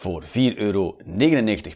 [0.00, 0.96] Voor 4,99 euro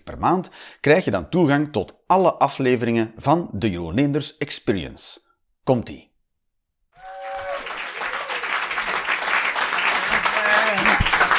[0.04, 0.50] per maand
[0.80, 5.20] krijg je dan toegang tot alle afleveringen van de Jeroen Experience.
[5.64, 6.12] Komt-ie!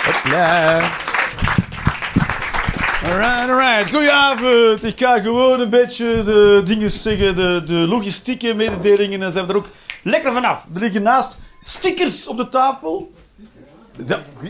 [0.05, 0.81] Hopla.
[3.03, 3.89] Alright.
[3.89, 4.83] Goedenavond.
[4.83, 9.21] Ik ga gewoon een beetje de dingen zeggen, de, de logistieke mededelingen.
[9.21, 9.69] En zijn we er ook
[10.03, 10.65] lekker vanaf.
[10.73, 13.12] Er liggen naast stickers op de tafel.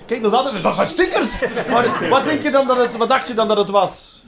[0.06, 1.44] Kijk naar dat, dat zijn stickers.
[1.70, 4.24] Maar wat, denk je dan dat het, wat dacht je dan dat het was?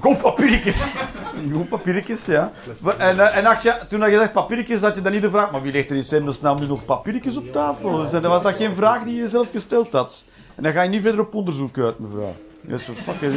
[0.00, 1.04] Gewoon papiertjes.
[1.48, 2.52] Gewoon papiertjes, ja.
[2.98, 5.50] En, eh, en dacht je, toen je zegt papiertjes, had je dan niet de vraag,
[5.50, 7.98] maar wie legt er in hemelsnaam nu nog papiertjes op tafel?
[7.98, 10.24] Dus, dan was dat geen vraag die je zelf gesteld had.
[10.54, 12.34] En dan ga je niet verder op onderzoek uit, mevrouw.
[12.60, 13.34] Dat is zo fucking.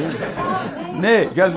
[0.99, 1.51] Nee, jij...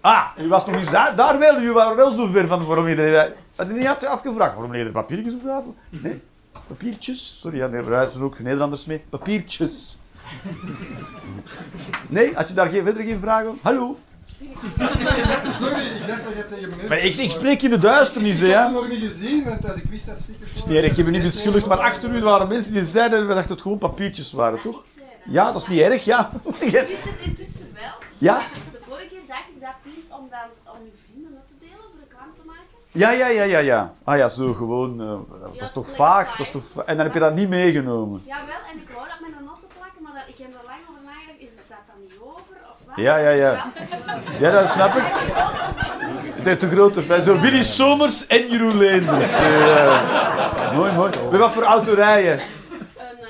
[0.00, 1.60] Ah, u was nog niet daar, daar wel.
[1.60, 3.32] U was wel zo ver van waarom iedereen...
[3.56, 5.74] Had je niet had afgevraagd, waarom liggen er papiertjes op tafel?
[5.90, 6.22] Nee,
[6.68, 7.38] papiertjes.
[7.40, 9.02] Sorry, ja, nee, er zijn ook Nederlanders mee.
[9.08, 9.98] Papiertjes.
[12.08, 13.60] Nee, had je daar geen, verder geen vragen over?
[13.62, 13.98] Hallo?
[15.60, 16.88] Sorry, ik dacht dat je tegen meneer...
[16.88, 18.46] Maar ik, ik spreek in de duisternis, hè.
[18.46, 20.90] Ik heb ze nog niet gezien, want als ik wist dat stickers is niet erg,
[20.90, 23.78] ik heb je niet beschuldigd, maar achter u waren mensen die zeiden dat het gewoon
[23.78, 24.82] papiertjes waren, toch?
[25.26, 26.32] Ja, dat is niet erg, ja.
[26.44, 27.94] Ik wist het intussen wel.
[28.18, 28.38] Ja?
[28.72, 31.76] De vorige keer dacht ik dat dient om dan om uw vrienden dat te delen,
[31.90, 32.76] voor reclame te maken.
[32.98, 33.92] Ja, ja, ja, ja, ja.
[34.04, 35.00] Ah ja, zo gewoon.
[35.00, 35.06] eh,
[35.52, 36.30] dat is toch vaag?
[36.36, 38.22] Dat is toch va- en dan heb je dat niet meegenomen.
[38.26, 40.78] Jawel, en ik wou dat met een te plakken, maar dat, ik heb er lang
[40.90, 41.40] over nagedacht.
[41.40, 42.56] Is dat dan niet over?
[42.70, 42.96] Of wat?
[42.96, 43.72] Ja, ja, ja.
[44.40, 45.02] Ja, dat snap ik.
[46.36, 47.22] Het heeft te grote fan.
[47.22, 49.32] Zo Willy Somers en Jeroen Leenders.
[49.32, 50.72] Eh, ja.
[50.74, 51.10] mooi, mooi.
[51.30, 52.32] Met wat voor auto rijden?
[52.32, 52.40] Een,
[52.98, 53.28] eh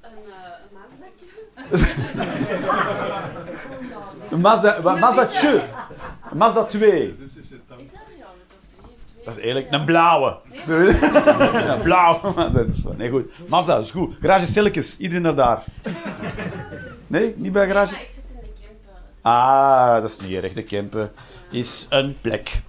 [0.00, 2.02] een, eh een Mazda'tje.
[4.30, 5.62] Een Mazda, een Mazda Tje.
[6.30, 7.16] Een Mazda 2.
[9.24, 10.36] Dat is eerlijk, een blauwe.
[10.66, 12.20] Ja, blauw.
[12.54, 13.32] Dat is wel- Nee, goed.
[13.48, 14.14] Mazda, is goed.
[14.20, 15.64] Garage Silkes, iedereen naar daar.
[17.06, 17.94] Nee, niet bij garage?
[17.94, 19.02] ik zit in de camper.
[19.22, 20.52] Ah, dat is niet erg.
[20.52, 21.10] De Kempen
[21.50, 22.62] is een plek.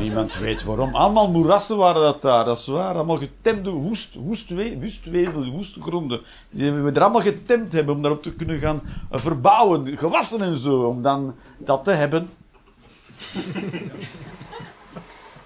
[0.00, 0.94] Niemand weet waarom.
[0.94, 2.94] Allemaal moerassen waren dat daar, dat is waar.
[2.94, 6.20] Allemaal getemde woest, woestwe, woestwezel, woestgronden.
[6.50, 9.96] Die we er allemaal getemd hebben om daarop te kunnen gaan verbouwen.
[9.98, 12.28] Gewassen en zo, om dan dat te hebben.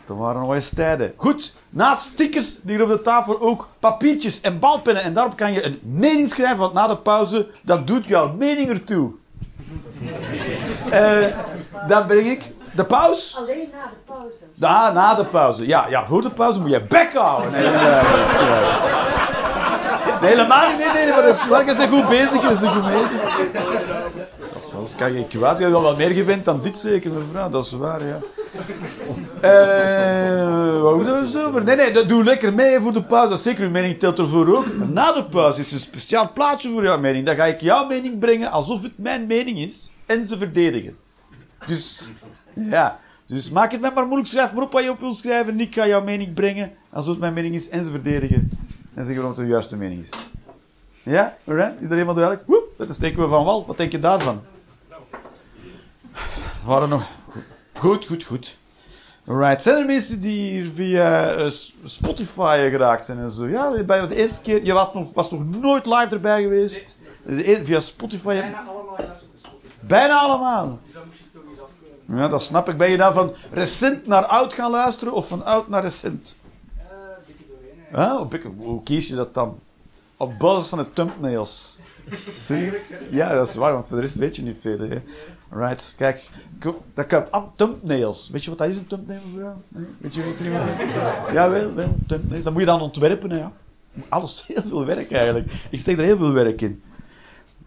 [0.04, 1.12] Dat waren nog eens tijden.
[1.16, 5.02] Goed, naast stickers liggen op de tafel ook papiertjes en balpennen.
[5.02, 8.68] En daarop kan je een mening schrijven, want na de pauze, dat doet jouw mening
[8.68, 9.12] ertoe.
[10.90, 11.26] Eh
[11.88, 12.42] dan breng ik
[12.72, 13.38] de pauze.
[13.38, 14.44] Alleen na de pauze.
[14.54, 15.66] Ja, na de pauze.
[15.66, 17.52] Ja, ja, voor de pauze moet je bek houden.
[17.52, 17.66] Nee,
[20.30, 20.78] helemaal niet.
[20.78, 21.46] Nee, nee, maar dat is,
[21.76, 22.40] bent goed bezig.
[22.40, 23.22] Goed bezig.
[24.84, 25.56] Wel, kan je kwaad.
[25.56, 27.50] Je hebt wel wat meer gewend dan dit zeker, mevrouw.
[27.50, 28.20] Dat is waar, ja.
[29.40, 31.64] Eh, wat moet er zo over?
[31.64, 33.28] Nee, nee, dat doe lekker mee voor de pauze.
[33.28, 34.66] Dat zeker, uw mening telt ervoor ook.
[34.88, 37.26] Na de pauze is een speciaal plaatje voor jouw mening.
[37.26, 39.90] Dan ga ik jouw mening brengen alsof het mijn mening is.
[40.06, 40.96] En ze verdedigen.
[41.66, 42.12] Dus,
[42.52, 43.00] ja.
[43.26, 44.28] Dus maak het mij maar moeilijk.
[44.28, 45.52] Schrijf maar op wat je op wil schrijven.
[45.52, 47.68] En ik ga jouw mening brengen alsof het mijn mening is.
[47.68, 48.50] En ze verdedigen.
[48.94, 50.10] En zeggen waarom het de juiste mening is.
[51.02, 51.36] Ja?
[51.44, 51.74] Alright?
[51.74, 52.46] Is dat helemaal duidelijk?
[52.46, 53.66] Woep, dat steken we van wal.
[53.66, 54.40] Wat denk je daarvan?
[56.64, 57.04] Waren nog...
[57.78, 58.56] Goed, goed, goed.
[59.26, 59.62] Alright.
[59.62, 61.50] Zijn er mensen die hier via eh,
[61.84, 63.48] Spotify geraakt zijn en zo?
[63.48, 64.64] Ja, bij de eerste keer...
[64.64, 66.98] Je was nog, was nog nooit live erbij geweest.
[67.26, 68.34] De e- via Spotify...
[68.34, 69.58] heb- allemaal juist op de school.
[69.80, 70.78] Bijna allemaal.
[72.08, 72.76] Ja, dat snap ik.
[72.76, 76.36] Ben je nou van recent naar oud gaan luisteren of van oud naar recent?
[77.92, 79.58] Ah, hoe kies je dat dan?
[80.16, 81.78] Op basis van de thumbnails.
[82.44, 82.90] Serieus?
[83.10, 84.78] Ja, dat is waar, want voor de rest weet je niet veel.
[84.78, 85.02] Hè.
[85.56, 86.28] Right, kijk.
[86.94, 87.44] Dat kruipt af.
[87.56, 88.28] Thumbnails.
[88.30, 89.20] Weet je wat dat is, een thumbnail?
[89.68, 89.84] Nee?
[89.98, 90.70] Weet je wat iemand
[91.32, 91.96] Ja, wel, wel.
[92.06, 92.44] Thumbnails.
[92.44, 93.52] Dat moet je dan ontwerpen, hè, ja.
[94.08, 95.52] Alles heel veel werk eigenlijk.
[95.70, 96.82] Ik steek er heel veel werk in.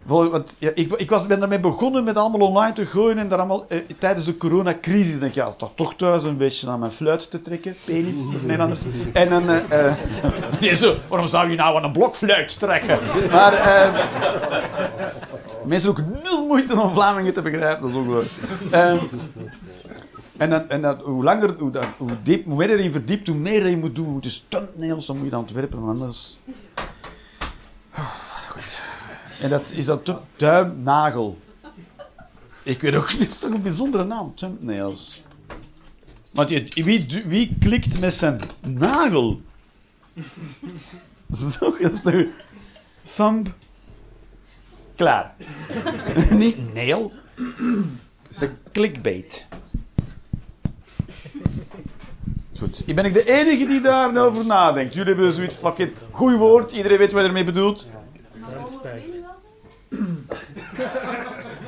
[0.04, 3.40] Want ja, ik, ik was, ben daarmee begonnen met allemaal online te gooien en daar
[3.40, 6.92] allemaal, eh, tijdens de coronacrisis denk ik, ja, toch, toch thuis een beetje aan mijn
[6.92, 8.82] fluit te trekken, penis of Nederlanders.
[9.14, 9.94] En dan, eh, eh,
[10.62, 13.00] nee, zo, waarom zou je nou aan een blokfluit trekken?
[13.32, 14.06] Maar, eh,
[15.68, 18.32] mensen ook nul moeite om Vlamingen te begrijpen, dat is.
[18.72, 18.98] Ehm,
[20.38, 21.72] en dan, en hoe langer, hoe,
[22.24, 24.22] diep, hoe meer verdiept, hoe meer je moet doen.
[24.22, 26.40] Is thumbnails, dan moet je dan ontwerpen, want anders...
[28.50, 28.82] Goed.
[29.42, 31.38] En dat is dan tu- duim, nagel.
[32.64, 35.24] Ik weet ook niet, het is toch een bijzondere naam, thumbnails.
[36.32, 39.42] Want je, wie, wie klikt met zijn nagel?
[41.60, 42.16] Zo is toch...
[43.16, 43.48] Thumb.
[44.98, 45.36] Klaar.
[46.30, 47.12] niet nail.
[48.24, 49.46] Het is een clickbait.
[52.60, 52.84] Goed.
[52.86, 54.94] Ik ben ik de enige die daarover nadenkt.
[54.94, 55.94] Jullie hebben zoiets, fuck it.
[56.12, 57.90] Goeie woord, iedereen weet wat je ermee bedoelt.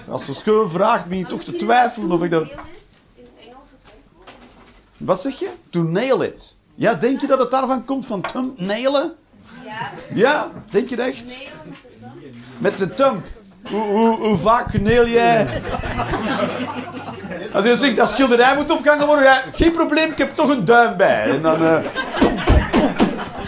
[0.08, 2.48] Als ze schoon vraagt, ben je toch te twijfelen of ik dat...
[4.98, 5.50] Wat zeg je?
[5.70, 6.58] To nail it.
[6.76, 9.16] Ja, denk je dat het daarvan komt van nailen?
[9.66, 11.38] Ja, Ja, denk je het echt?
[12.60, 13.26] Met de thumb.
[13.70, 15.62] Hoe, hoe, hoe vaak nail jij?
[17.54, 20.66] Als je zegt dat schilderij moet opgehangen worden, ja, geen probleem, ik heb toch een
[20.66, 21.30] duim bij.
[21.30, 21.62] En dan...
[21.66, 21.74] eh,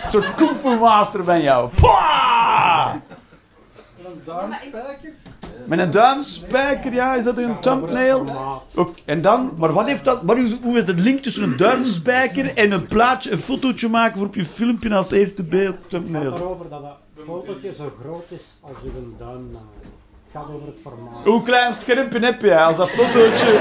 [0.04, 1.70] een soort kung fu master ben jou.
[1.76, 2.94] Pwah!
[4.06, 5.14] Een duimspijker.
[5.66, 8.26] Met een duimspijker, ja, is dat een thumbnail?
[8.76, 10.22] Ook, en dan, maar wat heeft dat,
[10.62, 14.36] hoe is de link tussen een duimspijker en een plaatje, een fotootje maken voor op
[14.36, 15.90] je filmpje als eerste beeld?
[15.90, 16.60] Thumbnail.
[17.26, 19.58] Fotootje zo groot is als uw duim.
[20.32, 21.26] Het gaat over het formaat.
[21.26, 23.60] Hoe klein schermpje heb jij als dat fotootje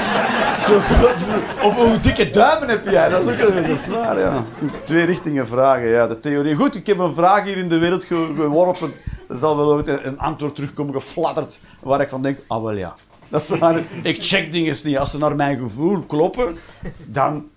[0.59, 1.63] zo groot is?
[1.63, 3.09] Of hoe dikke duimen heb jij?
[3.09, 4.43] Dat is ook dat is waar, ja.
[4.83, 6.55] Twee richtingen vragen, ja, de theorie.
[6.55, 8.93] Goed, ik heb een vraag hier in de wereld ge- geworpen.
[9.29, 12.71] Er zal wel ooit een een antwoord terugkomen gefladderd, waar ik van denk, ah wel
[12.71, 12.93] ja.
[13.29, 13.81] Dat is waar.
[14.03, 14.97] Ik check dingen niet.
[14.97, 16.57] Als ze naar mijn gevoel kloppen,
[17.05, 17.47] dan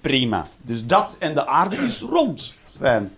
[0.00, 0.46] prima.
[0.62, 2.36] Dus dat en de aarde is rond.
[2.36, 3.12] Dat is fijn.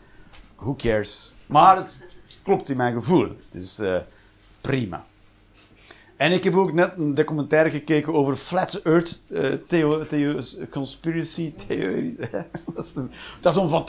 [0.56, 1.34] Who cares?
[1.46, 2.02] Maar het
[2.42, 3.28] klopt in mijn gevoel.
[3.50, 3.96] Dus eh,
[4.60, 5.04] prima.
[6.16, 10.40] En ik heb ook net een documentaire gekeken over Flat Earth eh, theo, theo,
[10.70, 12.16] conspiracy theorie.
[13.40, 13.84] dat is- om van.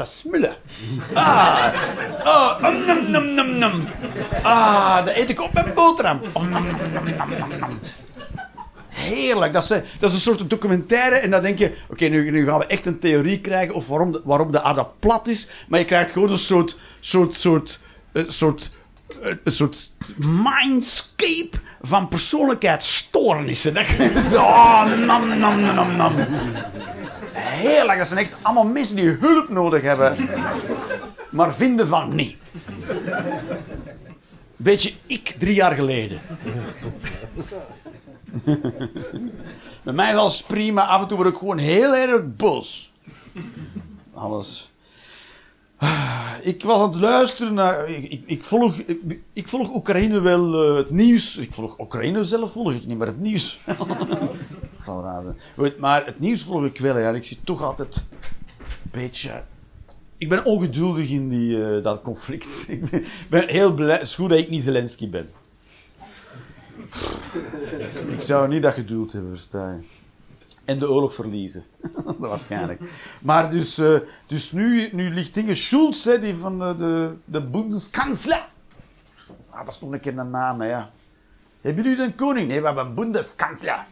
[1.14, 1.74] Ah,
[2.24, 3.72] oh, om, nam, nam, nam, nam.
[4.44, 6.22] Ah, dat eet ik op mijn boterham.
[8.90, 9.54] Heerlijk.
[9.54, 11.16] Dat is, eh, dat is een soort documentaire.
[11.16, 14.12] En dan denk je, oké, nu, nu gaan we echt een theorie krijgen of waarom
[14.12, 15.50] de, waarom de aarde plat is.
[15.68, 17.80] Maar je krijgt gewoon een soort, soort, soort,
[18.13, 18.71] een soort,
[19.44, 23.74] een soort mindscape van persoonlijkheidsstoornissen.
[23.74, 23.86] Dat
[24.24, 26.13] zo, oh, nam, nam, nam, nam.
[27.33, 27.98] Heerlijk.
[27.98, 30.15] Dat zijn echt allemaal mensen die hulp nodig hebben.
[31.30, 32.36] Maar vinden van niet.
[34.56, 36.21] Beetje ik drie jaar geleden.
[39.83, 40.86] Bij mij alles prima.
[40.86, 42.94] Af en toe word ik gewoon heel erg boos.
[44.13, 44.73] Alles.
[45.83, 47.89] Ah, Ik was aan het luisteren naar.
[47.89, 48.77] Ik, ik, volg,
[49.33, 51.38] ik, volg Oekraïne wel eh, het nieuws.
[51.38, 53.59] Ik volg Oekraïne zelf volg ik niet, maar het nieuws.
[54.85, 55.24] Dat raar.
[55.56, 56.97] Goed, maar het nieuws volg ik wel.
[56.97, 57.12] Ja.
[57.12, 59.44] Ik zie toch altijd een beetje.
[60.18, 62.65] Ik ben ongeduldig in die, eh, dat conflict.
[62.69, 64.06] Ik ben, heel blij.
[64.06, 65.30] Goed dat ik niet Zelensky ben.
[68.09, 70.03] Ik zou niet dat geduld hebben, versta je.
[70.65, 71.63] En de oorlog verliezen.
[72.06, 72.81] dat waarschijnlijk.
[73.21, 77.42] Maar dus, eh, dus nu, nu ligt dingen Schulz, hè, die van de, de, de
[77.42, 78.45] Bundeskanzler.
[79.50, 80.89] Ah, dat is toch een keer een naam, hè, ja.
[81.62, 82.48] Hebben jullie een koning?
[82.48, 83.86] Nee, we hebben een Bundeskanzler.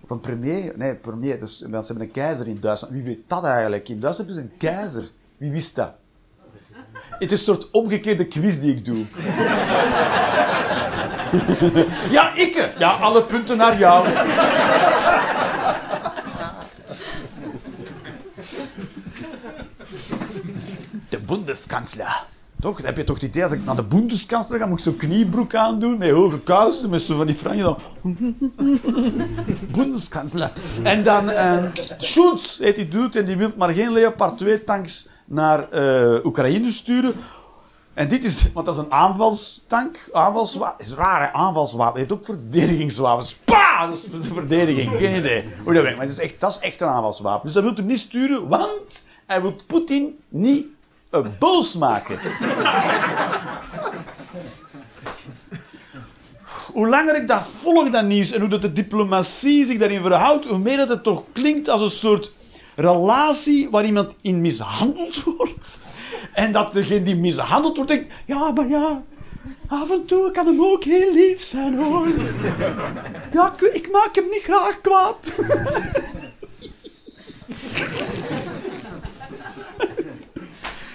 [0.00, 0.72] Of een premier?
[0.76, 1.32] Nee, premier.
[1.32, 2.94] Het is, ze hebben een keizer in Duitsland.
[2.94, 3.88] Wie weet dat eigenlijk?
[3.88, 5.10] In Duitsland hebben ze een keizer.
[5.36, 5.92] Wie wist dat?
[7.10, 9.04] Het is een soort omgekeerde quiz die ik doe.
[12.16, 12.70] ja, ikke.
[12.78, 14.08] Ja, alle punten naar jou.
[21.26, 22.26] Bundeskanzler.
[22.60, 22.76] Toch?
[22.76, 24.96] Dan heb je toch het idee, als ik naar de Bundeskanzler ga, moet ik zo'n
[24.96, 27.78] kniebroek aandoen, met hoge kousen, met zo van die franje dan...
[29.76, 30.52] Bundeskanzler.
[30.82, 31.64] En dan eh,
[31.96, 36.70] Schulz heet die dude, en die wil maar geen Leopard 2 tanks naar eh, Oekraïne
[36.70, 37.14] sturen.
[37.94, 42.24] En dit is, want dat is een aanvalstank, aanvalswapen, is raar aanvalswapen, je hebt ook
[42.24, 43.36] verdedigingswapens.
[43.44, 43.86] Pa!
[43.86, 46.58] Dat is de verdediging, geen idee hoe dat werkt, maar het is echt, dat is
[46.58, 47.44] echt een aanvalswapen.
[47.44, 50.66] Dus dat wil hem niet sturen, want hij wil Poetin niet
[51.38, 52.18] boos maken.
[56.72, 60.46] hoe langer ik dat volg, dat nieuws, en hoe dat de diplomatie zich daarin verhoudt,
[60.46, 62.32] hoe meer dat het toch klinkt als een soort
[62.74, 65.80] relatie waar iemand in mishandeld wordt.
[66.32, 69.02] En dat degene die mishandeld wordt denkt, ja, maar ja,
[69.66, 72.08] af en toe kan hem ook heel lief zijn, hoor.
[73.32, 75.32] Ja, ik, ik maak hem niet graag kwaad.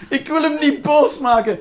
[0.09, 1.59] Ik wil hem niet boos maken.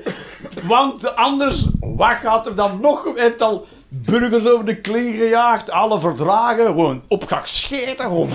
[0.63, 3.03] Want anders, wat gaat er dan nog?
[3.03, 5.71] Hij heeft al burgers over de kling gejaagd.
[5.71, 8.05] Alle verdragen, gewoon opgescheten.
[8.05, 8.29] Gewoon,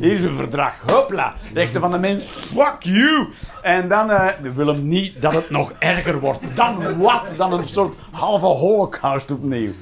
[0.00, 0.80] hier is een verdrag.
[0.86, 1.34] Hopla.
[1.54, 2.24] Rechten van de mens.
[2.24, 3.28] Fuck you.
[3.62, 6.40] En dan eh, we willen niet dat het nog erger wordt.
[6.54, 7.32] Dan wat?
[7.36, 9.72] Dan een soort halve holocaust opnieuw.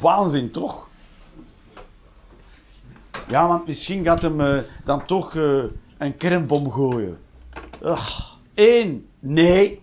[0.00, 0.88] Waanzin, toch?
[3.28, 5.62] Ja, want misschien gaat hem eh, dan toch eh,
[5.98, 7.18] een kernbom gooien.
[7.82, 8.31] Ugh.
[8.54, 9.80] Eén, nee.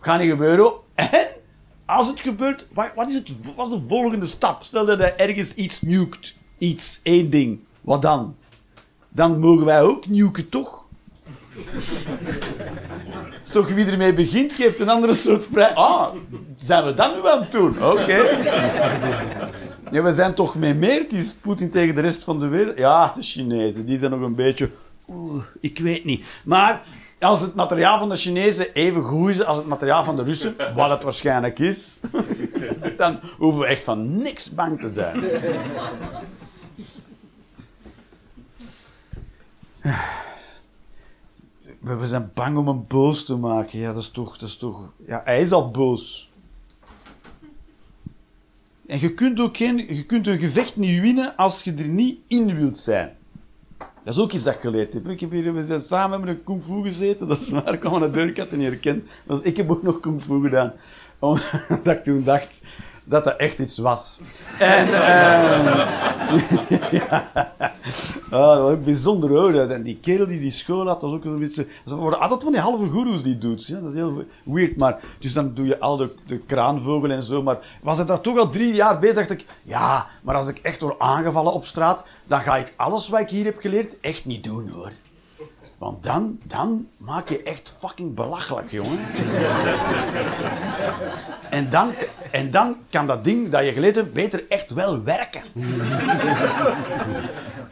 [0.00, 0.72] Gaat niet gebeuren.
[0.94, 1.26] En,
[1.84, 4.62] als het gebeurt, wat, is, het, wat is de volgende stap?
[4.62, 6.36] Stel dat hij ergens iets nukt.
[6.58, 7.60] Iets, één ding.
[7.80, 8.36] Wat dan?
[9.08, 10.84] Dan mogen wij ook nuken, toch?
[13.42, 15.74] is toch wie ermee begint, geeft een andere soort vrij.
[15.74, 16.14] Ah,
[16.56, 17.84] zijn we dat nu aan het doen?
[17.84, 18.16] Oké.
[19.90, 21.00] Ja, we zijn toch mee meer.
[21.00, 22.78] Het is Poetin tegen de rest van de wereld.
[22.78, 24.70] Ja, de Chinezen, die zijn nog een beetje.
[25.08, 26.24] Oeh, ik weet niet.
[26.44, 26.82] Maar
[27.20, 30.56] als het materiaal van de Chinezen even goed is als het materiaal van de Russen,
[30.74, 32.00] wat het waarschijnlijk is,
[32.96, 35.20] dan hoeven we echt van niks bang te zijn.
[41.80, 43.78] We zijn bang om hem boos te maken.
[43.78, 44.38] Ja, dat is toch...
[44.38, 46.30] Dat is toch ja, hij is al boos.
[48.86, 52.18] En je kunt ook geen, je kunt een gevecht niet winnen als je er niet
[52.26, 53.15] in wilt zijn.
[54.06, 55.08] Dat is ook iets dat ik geleerd heb.
[55.08, 57.28] Ik heb hier, we zijn samen met een kung fu gezeten.
[57.28, 59.04] Dat is waar, ik aan de deur, had niet herkend.
[59.42, 60.72] Ik heb ook nog kung fu gedaan.
[61.18, 62.60] Omdat ik toen dacht
[63.08, 64.20] dat dat echt iets was.
[64.58, 65.66] En, ehm
[66.98, 67.30] ja.
[68.30, 69.54] Ah, dat was ook bijzonder hoor.
[69.54, 71.66] En die kerel die die school had, dat was ook een beetje...
[71.84, 73.66] Dat worden altijd van die halve goeroes die doet.
[73.66, 73.80] Ja?
[73.80, 74.76] Dat is heel weird.
[74.76, 77.42] Maar, dus dan doe je al de, de kraanvogel en zo.
[77.42, 79.46] Maar was ik daar toch al drie jaar bezig, dacht ik...
[79.62, 83.30] Ja, maar als ik echt word aangevallen op straat, dan ga ik alles wat ik
[83.30, 84.92] hier heb geleerd echt niet doen hoor.
[85.78, 88.98] Want dan, dan maak je echt fucking belachelijk, jongen.
[91.50, 91.90] En dan,
[92.30, 95.42] en dan kan dat ding dat je geleerd hebt beter echt wel werken.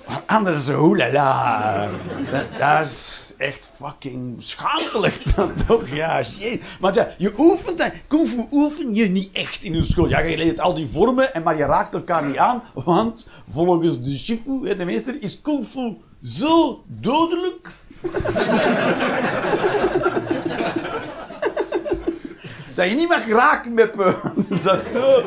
[0.06, 1.88] Want anders, oelala.
[2.30, 5.88] Dat, dat is echt fucking schaamtelijk dan toch?
[5.88, 6.62] Ja, shit.
[6.80, 7.92] Want ja, je oefent dat.
[8.06, 10.08] Kung fu oefen je niet echt in je school.
[10.08, 12.62] Ja, je leert al die vormen, en maar je raakt elkaar niet aan.
[12.74, 17.72] Want volgens de shifu, de meester, is kung fu zo dodelijk
[22.74, 24.14] dat je niet mag raken met me.
[24.62, 25.22] Dat is zo.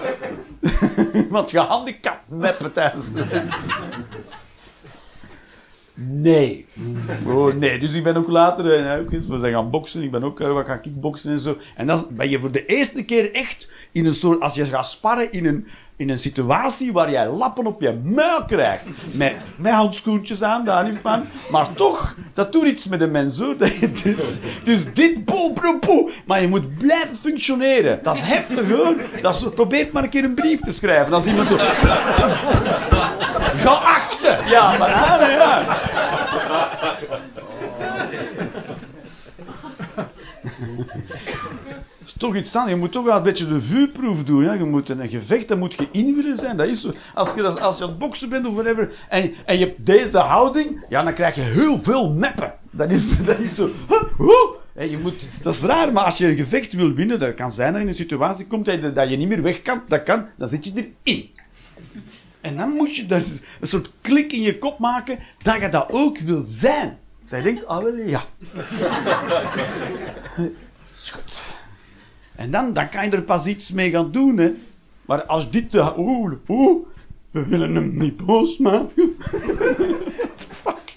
[1.24, 3.26] Iemand gehandicapt meppen tijdens de...
[6.00, 6.66] Nee.
[7.26, 7.80] Oh, nee.
[7.80, 8.86] Dus ik ben ook later...
[8.86, 10.04] eh, eens, we zijn gaan boksen.
[10.04, 11.58] Ik ben ook eh, wat gaan kickboksen en zo.
[11.76, 14.40] En dan ben je voor de eerste keer echt in een soort...
[14.40, 18.46] Als je gaat sparren in een, in een situatie waar jij lappen op je muil
[18.46, 18.84] krijgt.
[19.12, 21.24] Met, handschoentjes aan, daar niet van.
[21.52, 23.56] Maar toch, dat doet iets met de mens hoor.
[23.80, 23.92] Je,
[24.64, 26.12] dus, dit, poe, poe.
[26.26, 28.00] Maar je moet blijven functioneren.
[28.04, 28.96] Dat is heftig hoor.
[29.22, 31.14] Dat probeer maar een keer een brief te schrijven.
[31.14, 31.58] Als iemand zo...
[33.58, 34.38] Geachte!
[34.50, 35.66] Ja, maar ja, ja.
[42.18, 42.70] Toch iets aan.
[42.70, 44.44] Je moet toch wel een beetje de vuurproef doen.
[44.44, 44.54] Ja?
[44.54, 46.58] Je moet een gevecht, daar moet je in willen zijn.
[46.58, 46.92] Dat is zo.
[47.14, 49.86] Als je, dat- als je aan het boksen bent of whatever, en, en je hebt
[49.86, 52.54] deze houding, ja, dan krijg je heel veel meppen.
[52.72, 53.70] Dat is, dat is zo.
[54.18, 54.28] huh?
[54.74, 57.52] Hè, je moet, dat is raar, maar als je een gevecht wil winnen, dat kan
[57.52, 59.82] zijn dat je in een situatie komt dat je, dat je niet meer weg kan,
[59.88, 61.30] dat kan, dan zit je erin.
[62.42, 63.24] En dan moet je daar
[63.60, 66.98] een soort klik in je kop maken dat je dat ook wil zijn.
[67.30, 68.24] Dat je denkt, ah wel, ja.
[71.12, 71.56] goed.
[72.38, 74.54] En dan, dan kan je er pas iets mee gaan doen, hè.
[75.06, 75.72] Maar als dit
[77.32, 79.16] we willen hem niet boos maken.
[80.62, 80.96] Fuck.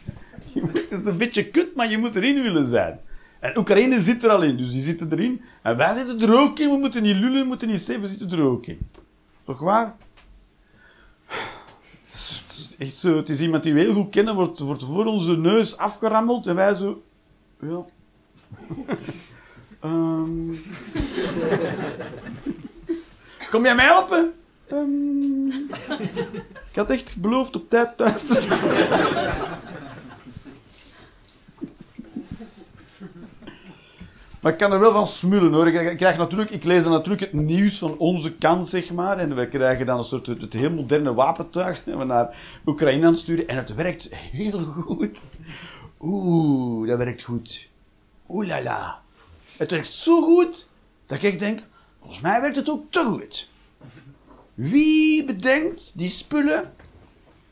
[0.52, 3.00] Het is een beetje kut, maar je moet erin willen zijn.
[3.38, 5.40] En Oekraïne zit er al in, dus die zitten erin.
[5.62, 6.70] En wij zitten er ook in.
[6.70, 8.78] We moeten niet lullen, we moeten niet zeven, we zitten er ook in.
[9.44, 9.96] Toch waar?
[12.06, 15.76] Het is echt zo, iemand die we heel goed kennen, wordt, wordt voor onze neus
[15.76, 17.02] afgerammeld en wij zo...
[17.60, 17.84] Ja.
[19.80, 20.54] Ehm.
[23.50, 24.32] Kom jij mij helpen?
[24.68, 25.46] Ehm.
[26.70, 28.58] Ik had echt beloofd op tijd thuis te zijn.
[34.40, 35.68] Maar ik kan er wel van smullen hoor.
[35.68, 39.18] Ik krijg natuurlijk, ik lees dan natuurlijk het nieuws van onze kant, zeg maar.
[39.18, 43.14] En we krijgen dan een soort het heel moderne wapentuig dat we naar Oekraïne aan
[43.14, 43.48] sturen.
[43.48, 45.18] En het werkt heel goed.
[46.00, 47.68] Oeh, dat werkt goed.
[48.28, 49.02] Oeh la la.
[49.60, 50.68] Het werkt zo goed
[51.06, 51.62] dat ik denk,
[51.98, 53.48] volgens mij werkt het ook te goed.
[54.54, 56.72] Wie bedenkt die spullen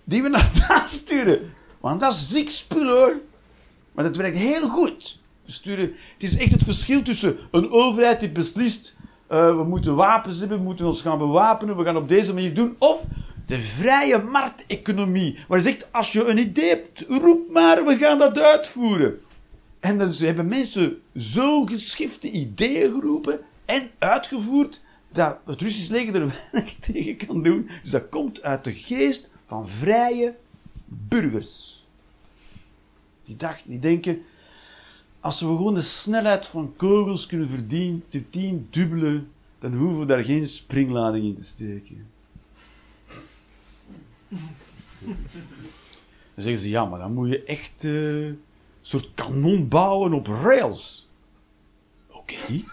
[0.05, 1.53] die we naar daar sturen?
[1.81, 3.21] Want dat is ziek spul hoor.
[3.93, 5.19] Maar het werkt heel goed.
[5.47, 8.97] Sturen, het is echt het verschil tussen een overheid die beslist,
[9.27, 12.55] eh, we moeten wapens hebben, we moeten ons gaan bewapenen, we gaan op deze manier
[12.55, 13.05] doen, of
[13.47, 18.19] de vrije markteconomie, waar je zegt, als je een idee hebt, roep maar, we gaan
[18.19, 19.21] dat uitvoeren.
[19.81, 24.83] En dan hebben mensen zo geschifte ideeën geroepen en uitgevoerd,
[25.13, 27.71] dat het Russisch leger er weinig tegen kan doen.
[27.83, 30.35] Dus dat komt uit de geest van vrije
[30.85, 31.87] burgers.
[33.25, 34.23] Die, dacht, die denken,
[35.21, 39.23] als we gewoon de snelheid van kogels kunnen verdienen te tien dubbele,
[39.59, 42.07] dan hoeven we daar geen springlading in te steken.
[46.35, 48.48] Dan zeggen ze, ja, maar dan moet je echt eh,
[48.89, 51.09] soort kanon bouwen op rails.
[52.11, 52.35] Oké.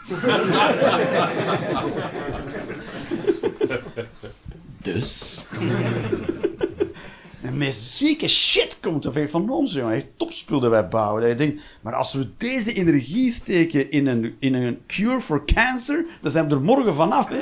[4.81, 5.43] dus.
[7.41, 9.93] De meest zieke shit komt er van ons, jongen.
[9.93, 11.21] Echt topspul dat wij bouwen.
[11.21, 15.45] Dat je denkt, maar als we deze energie steken in een, in een cure for
[15.45, 17.41] cancer, dan zijn we er morgen vanaf, hè.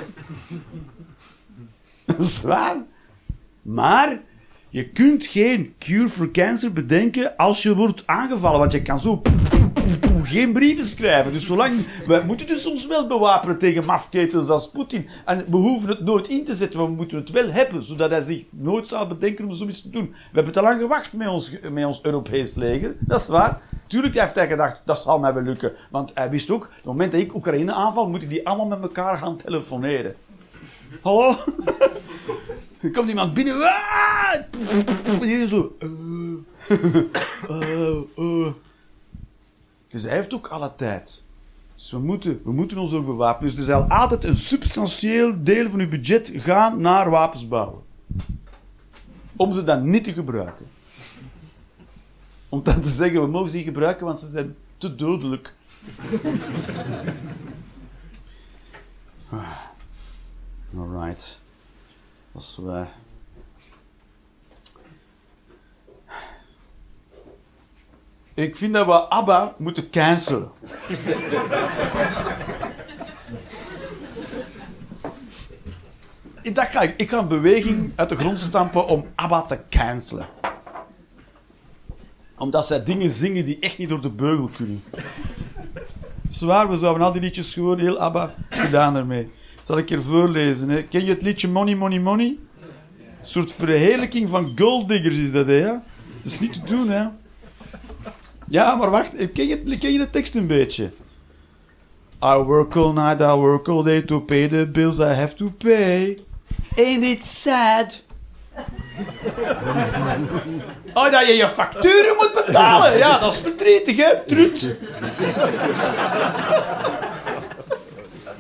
[2.06, 2.84] Dat is waar.
[3.62, 4.22] Maar
[4.74, 9.22] je kunt geen cure for cancer bedenken als je wordt aangevallen, want je kan zo
[10.24, 11.32] geen brieven schrijven.
[11.32, 11.74] Dus zolang,
[12.06, 15.08] we moeten dus ons wel bewapenen tegen mafketens als Poetin.
[15.26, 18.12] En we hoeven het nooit in te zetten, maar we moeten het wel hebben, zodat
[18.12, 20.10] hij zich nooit zou bedenken om zoiets te doen.
[20.10, 23.62] We hebben te lang gewacht met ons, met ons Europees leger, dat is waar.
[23.88, 25.72] Tuurlijk heeft hij gedacht, dat zal mij wel lukken.
[25.92, 28.82] Want hij wist ook, op het moment dat ik Oekraïne aanval, moeten die allemaal met
[28.82, 30.16] elkaar gaan telefoneren.
[31.02, 31.36] Hallo?
[32.84, 33.56] Er komt iemand binnen.
[33.56, 34.34] Ah!
[35.04, 35.78] En iedereen zo.
[37.50, 38.48] Uh, uh,
[39.88, 41.24] Dus hij heeft ook alle tijd.
[41.76, 43.50] Dus we moeten, we moeten ons ook bewapenen.
[43.50, 47.82] Dus er zal altijd een substantieel deel van uw budget gaan naar wapens bouwen.
[49.36, 50.66] Om ze dan niet te gebruiken.
[52.50, 55.56] Om dan te zeggen, we mogen ze niet gebruiken, want ze zijn te dodelijk.
[60.78, 61.42] Alright.
[62.34, 62.88] Dat waar.
[68.34, 70.52] Ik vind dat we ABBA moeten cancelen.
[76.54, 80.26] dacht, ga ik, ik ga een beweging uit de grond stampen om ABBA te cancelen.
[82.38, 84.84] Omdat zij dingen zingen die echt niet door de beugel kunnen.
[86.30, 89.32] Zwaar, we zouden al die liedjes gewoon heel ABBA gedaan ermee.
[89.64, 90.70] Zal ik er voorlezen.
[90.70, 90.84] Hè?
[90.84, 92.38] Ken je het liedje Money, Money, Money?
[93.20, 95.66] Een soort verheerlijking van golddiggers is dat, hè?
[95.66, 95.82] Dat
[96.24, 97.06] is niet te doen, hè?
[98.48, 99.32] Ja, maar wacht.
[99.34, 100.92] Ken je, ken je de tekst een beetje?
[102.24, 105.52] I work all night, I work all day to pay the bills I have to
[105.58, 106.18] pay.
[106.76, 108.02] Ain't it sad?
[110.94, 112.98] Oh, dat je je facturen moet betalen.
[112.98, 114.16] Ja, dat is verdrietig, hè?
[114.28, 114.78] Trut.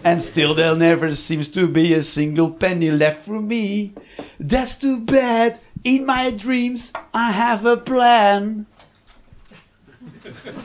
[0.03, 3.93] And still there never seems to be a single penny left for me.
[4.39, 5.59] That's too bad.
[5.83, 8.65] In my dreams, I have a plan.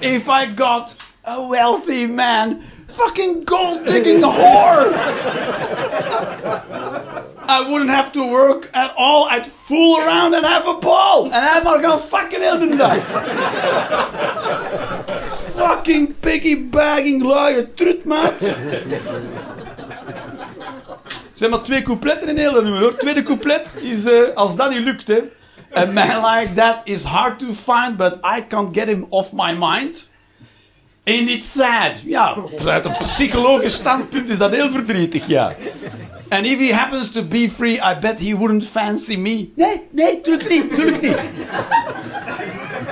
[0.00, 4.92] If I got a wealthy man, fucking gold digging whore!
[7.50, 9.24] I wouldn't have to work at all.
[9.24, 11.26] I'd fool around and have a ball.
[11.26, 13.02] And I'm not gonna fucking de dag.
[15.68, 18.54] Fucking piggybagging luie trutmaat.
[21.32, 22.96] Zijn maar twee coupletten in heel dat nummer hoor.
[22.96, 25.18] Tweede couplet is uh, als dat niet lukt hè.
[25.76, 29.52] A man like that is hard to find, but I can't get him off my
[29.58, 30.08] mind.
[31.04, 32.00] Ain't it sad?
[32.04, 35.54] Ja, vanuit een psychologisch standpunt is dat heel verdrietig, ja.
[36.28, 39.50] And if he happens to be free, I bet he wouldn't fancy me.
[39.54, 41.18] Nee, nee, tuurlijk niet, tuurlijk niet.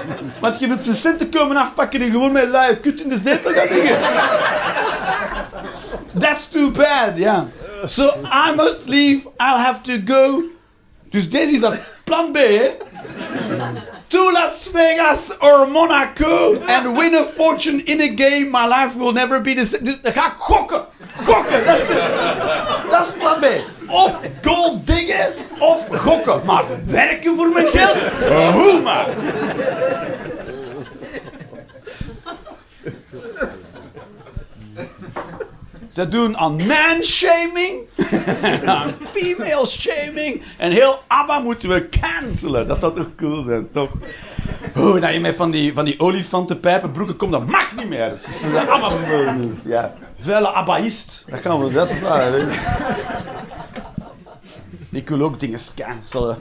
[0.41, 3.53] Want je moet zijn centen komen afpakken en gewoon met luie kut in de zetel
[3.53, 3.99] gaan liggen.
[6.19, 7.15] That's too bad, ja.
[7.17, 7.45] Yeah.
[7.87, 10.43] So I must leave, I'll have to go.
[11.11, 12.77] Dus deze is dan plan B, hè.
[14.09, 18.51] To Las Vegas or Monaco and win a fortune in a game.
[18.51, 19.85] My life will never be the same.
[19.85, 20.85] Dus dan ga ik gokken.
[21.25, 21.85] Gokken, dat is,
[22.91, 23.47] dat is plan B.
[23.89, 26.41] Of gold diggen of gokken.
[26.45, 27.97] Maar werken voor mijn geld?
[28.53, 29.07] Hoe maar.
[35.97, 37.81] Ze doen aan man-shaming,
[38.75, 40.43] aan female-shaming.
[40.57, 42.69] En heel ABBA moeten we cancelen.
[42.69, 43.91] Dat zou toch cool zijn, toch?
[44.77, 48.09] Oh, dat je met van die, van die olifantenpijpenbroeken komt, dat mag niet meer.
[48.09, 49.95] Dat is de abba Ja.
[50.17, 51.25] Vuile ABBAïst.
[51.31, 52.33] Dat gaan we, waar.
[52.33, 52.47] Hè.
[54.91, 56.39] Ik wil ook dingen cancelen.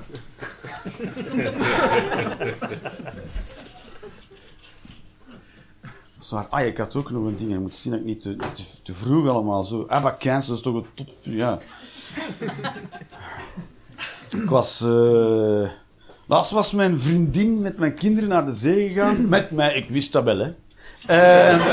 [6.31, 7.51] Ah, ik had ook nog een ding.
[7.51, 8.35] Je moet zien dat ik niet te,
[8.83, 9.85] te, vroeg allemaal zo.
[9.87, 11.07] Ah, maar cancel is toch een top.
[11.21, 11.59] Ja.
[14.41, 14.81] ik was.
[14.81, 15.69] Uh,
[16.25, 19.29] laatst was mijn vriendin met mijn kinderen naar de zee gegaan.
[19.29, 20.53] Met mij, ik wist dat wel, hè.
[21.09, 21.65] Uh,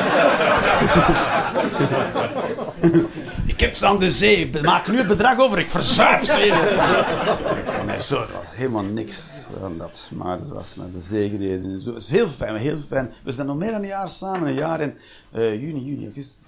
[3.52, 4.50] ik heb ze aan de zee.
[4.62, 5.58] Maak nu het bedrag over.
[5.58, 7.82] Ik verzuip ze.
[7.86, 10.10] Mij Zo, er was helemaal niks aan dat.
[10.14, 11.64] Maar het was naar de zee gereden.
[11.64, 11.94] en Zo.
[11.94, 13.12] Het is heel fijn, heel fijn.
[13.24, 14.48] We zijn nog meer dan een jaar samen.
[14.48, 14.96] Een jaar en
[15.30, 16.38] eh, juni, juni, augustus.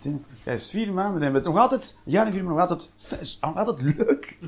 [0.42, 2.78] Hij is vier maanden en hebben nog altijd, een jaar en vier maanden, nog
[3.10, 4.38] altijd, nog altijd leuk.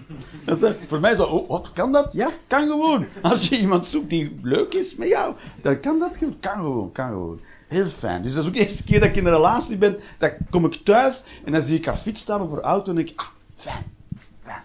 [0.44, 2.12] Dat is, voor mij dat, oh, wat kan dat?
[2.12, 3.06] Ja, kan gewoon.
[3.22, 6.36] Als je iemand zoekt die leuk is met jou, dan kan dat gewoon.
[6.40, 7.40] Kan gewoon, kan gewoon.
[7.66, 8.22] Heel fijn.
[8.22, 10.00] Dus dat is ook de eerste keer dat ik in een relatie ben.
[10.18, 12.98] Dan kom ik thuis en dan zie ik haar fiets staan of haar auto en
[12.98, 13.26] ik, ah,
[13.56, 13.84] fijn,
[14.42, 14.62] fijn.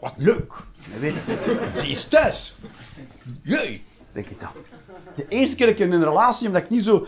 [0.00, 0.54] Wat, leuk.
[0.94, 2.54] En weet je, ze is thuis.
[3.42, 4.50] Jee, denk ik dan.
[5.14, 7.06] De eerste keer dat ik in een relatie ben, dat ik niet zo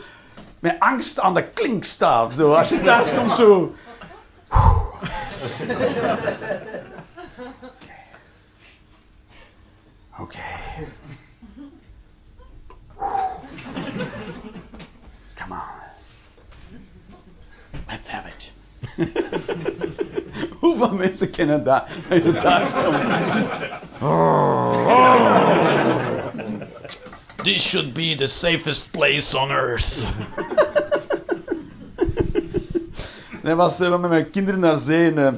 [0.59, 2.31] met angst aan de klink sta.
[2.31, 2.53] Zo.
[2.53, 3.75] Als je thuis komt, zo...
[10.19, 10.39] Oké.
[17.89, 18.53] Let's have it.
[20.61, 21.85] Hoeveel mensen kennen dat?
[22.09, 23.47] Dat je.
[27.43, 30.13] This should be the safest place on earth.
[33.43, 35.07] Nee, was uh, met mijn kinderen naar zee.
[35.15, 35.33] En, eh,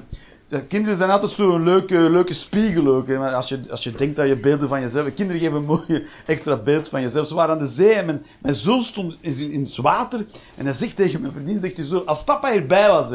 [0.69, 3.07] kinderen zijn altijd zo'n leuke, leuke spiegel ook.
[3.07, 3.35] Hè.
[3.35, 5.15] Als, je, als je denkt dat je beelden van jezelf...
[5.15, 7.27] Kinderen geven mooie extra beeld van jezelf.
[7.27, 10.25] Ze waren aan de zee en mijn, zoon stond in, in het water.
[10.57, 11.99] En hij zegt tegen mijn vriendin, zegt zo...
[11.99, 13.11] Als papa hierbij was,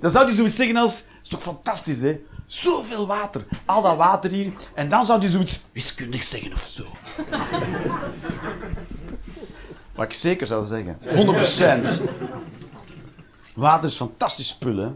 [0.00, 1.04] dan zou hij zoiets zeggen als...
[1.22, 2.20] is toch fantastisch, hè?
[2.46, 3.44] Zoveel water.
[3.64, 4.52] Al dat water hier.
[4.74, 6.84] En dan zou hij zoiets wiskundig zeggen of zo.
[9.94, 10.98] Wat ik zeker zou zeggen.
[11.98, 12.02] 100%.
[13.54, 14.88] Water is fantastisch spul, hè?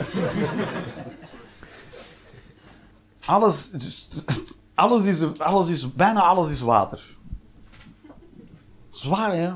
[3.26, 3.70] Alles,
[4.74, 7.16] alles, is, alles is, bijna alles is water.
[8.88, 9.52] Zwaar, hè?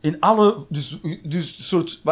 [0.00, 2.02] In alle, dus, dus soort,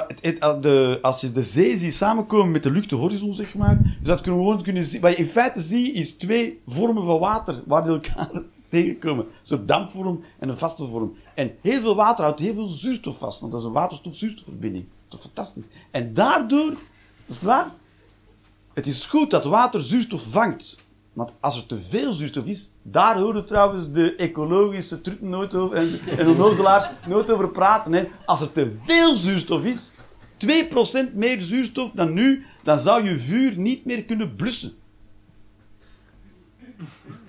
[0.62, 4.08] de, als je de zee ziet samenkomen met de lucht, de horizon, zeg maar, dus
[4.08, 5.00] dat kunnen we gewoon kunnen zien.
[5.00, 8.30] Wat je in feite ziet, is twee vormen van water waar die elkaar
[8.70, 9.24] tegenkomen.
[9.24, 11.14] Een soort dampvorm en een vaste vorm.
[11.34, 14.84] En heel veel water houdt heel veel zuurstof vast, want dat is een waterstof-zuurstofverbinding.
[15.18, 15.68] Fantastisch.
[15.90, 16.72] En daardoor,
[17.26, 17.70] is het waar?
[18.74, 20.78] Het is goed dat water zuurstof vangt.
[21.12, 25.76] Want als er te veel zuurstof is, daar horen trouwens de ecologische trutten nooit over,
[25.76, 27.92] en, en onnozelaars nooit over praten.
[27.92, 28.08] Hè.
[28.24, 29.92] Als er te veel zuurstof is,
[30.46, 30.48] 2%
[31.14, 34.72] meer zuurstof dan nu, dan zou je vuur niet meer kunnen blussen.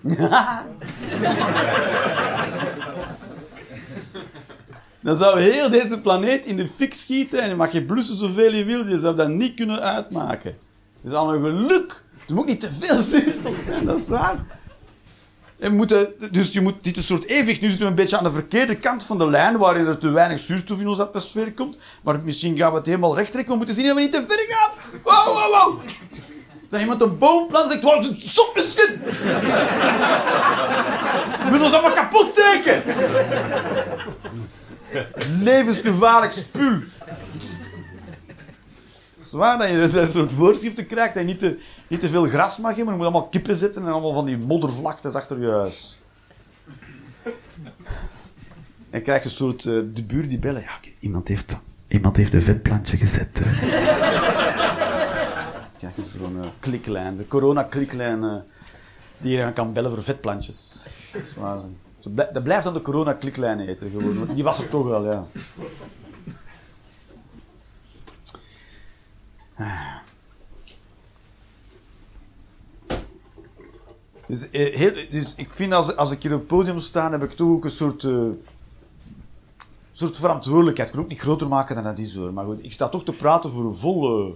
[5.01, 8.53] Dan zou heel deze planeet in de fik schieten en je mag je blussen zoveel
[8.53, 10.57] je wil, je zou dat niet kunnen uitmaken.
[11.01, 12.03] Het is al een geluk.
[12.27, 14.45] Er moet niet te veel zuurstof zijn, dat is waar.
[15.61, 15.99] Je moet, eh,
[16.31, 17.61] dus je moet, dit een soort evenwicht.
[17.61, 20.09] Nu zitten we een beetje aan de verkeerde kant van de lijn, waarin er te
[20.09, 21.77] weinig zuurstof in onze atmosfeer komt.
[22.01, 23.51] Maar misschien gaan we het helemaal recht trekken.
[23.51, 24.71] We moeten zien dat we niet te ver gaan.
[25.03, 25.81] Wow, wow, wow.
[26.69, 29.01] Dat iemand een boom plant en zegt, wow, het is zot misschien.
[31.43, 32.83] Je moet ons allemaal kapot teken.
[35.41, 36.79] Levensgevaarlijk spul.
[39.15, 42.09] Het is waar dat je een soort voorschriften krijgt dat je niet te, niet te
[42.09, 42.85] veel gras mag hebben.
[42.85, 45.99] maar Je moet allemaal kippen zetten en allemaal van die moddervlaktes achter je huis.
[48.91, 50.61] En je krijgt een soort, eh, de buur die bellen.
[50.61, 51.55] Ja, iemand, heeft,
[51.87, 53.41] iemand heeft een vetplantje gezet.
[55.77, 58.35] krijg je zo'n eh, kliklijn, de corona-kliklijn, eh,
[59.17, 60.85] die je kan bellen voor vetplantjes.
[61.13, 61.35] Is
[62.09, 64.35] Dat blijft dan de corona-kliklijn eten, gewoon.
[64.35, 65.25] Die was er toch wel, ja.
[74.31, 77.31] Dus, eh, dus ik vind als, als ik hier op het podium sta, heb ik
[77.31, 78.27] toch ook een soort, eh,
[79.91, 80.89] soort verantwoordelijkheid.
[80.89, 82.33] Ik kan ook niet groter maken dan dat is hoor.
[82.33, 84.35] Maar goed, ik sta toch te praten voor een volle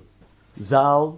[0.54, 1.16] zaal.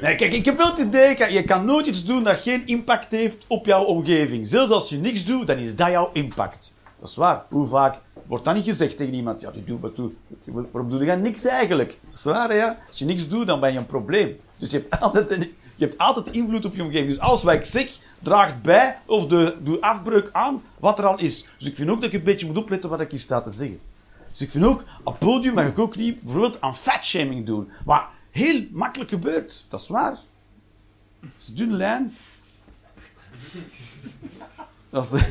[0.00, 3.12] Nee, kijk, ik heb wel het idee, je kan nooit iets doen dat geen impact
[3.12, 4.46] heeft op jouw omgeving.
[4.46, 6.74] Zelfs als je niks doet, dan is dat jouw impact.
[6.98, 7.44] Dat is waar.
[7.48, 9.40] Hoe vaak wordt dat niet gezegd tegen iemand?
[9.40, 10.10] Ja, die doet wat doe.
[10.44, 11.98] Waarom doe je niks eigenlijk?
[12.04, 12.78] Dat is waar, ja.
[12.86, 14.36] Als je niks doet, dan ben je een probleem.
[14.56, 17.08] Dus je hebt altijd, je hebt altijd invloed op je omgeving.
[17.08, 21.18] Dus alles wat ik zeg, draagt bij of de, doe afbreuk aan wat er al
[21.18, 21.46] is.
[21.58, 23.50] Dus ik vind ook dat je een beetje moet opletten wat ik hier sta te
[23.50, 23.80] zeggen.
[24.30, 27.68] Dus ik vind ook, op podium mag ik ook niet bijvoorbeeld aan fatshaming doen.
[27.84, 29.66] Wat heel makkelijk gebeurt.
[29.68, 30.12] Dat is waar.
[31.20, 32.14] Dat is een dunne lijn.
[34.90, 35.28] Dat is,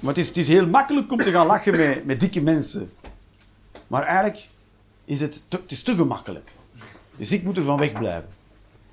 [0.00, 2.90] maar het is, het heel makkelijk om te gaan lachen met, met dikke mensen.
[3.86, 4.48] Maar eigenlijk
[5.04, 6.52] is het te, het is gemakkelijk.
[7.16, 8.28] Dus ik moet er van wegblijven.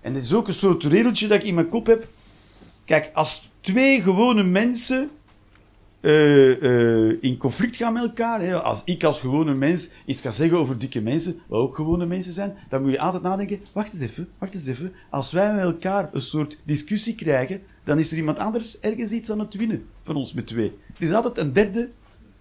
[0.02, 2.08] En dit is ook een soort redeltje dat ik in mijn kop heb.
[2.86, 5.10] Kijk, als twee gewone mensen
[6.06, 8.42] eh, eh, in conflict gaan met elkaar.
[8.42, 8.62] Hè.
[8.62, 12.34] Als ik als gewone mens iets ga zeggen over dikke mensen, wat ook gewone mensen
[12.34, 14.94] zijn, dan moet je altijd nadenken, wacht eens even, wacht eens even.
[15.10, 19.32] Als wij met elkaar een soort discussie krijgen, dan is er iemand anders ergens iets
[19.32, 20.72] aan het winnen van ons met twee.
[20.98, 21.90] Er is altijd een derde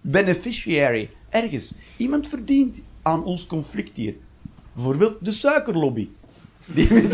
[0.01, 1.73] beneficiary, ergens.
[1.97, 4.15] Iemand verdient aan ons conflict hier.
[4.73, 6.07] Bijvoorbeeld de suikerlobby.
[6.65, 7.07] Die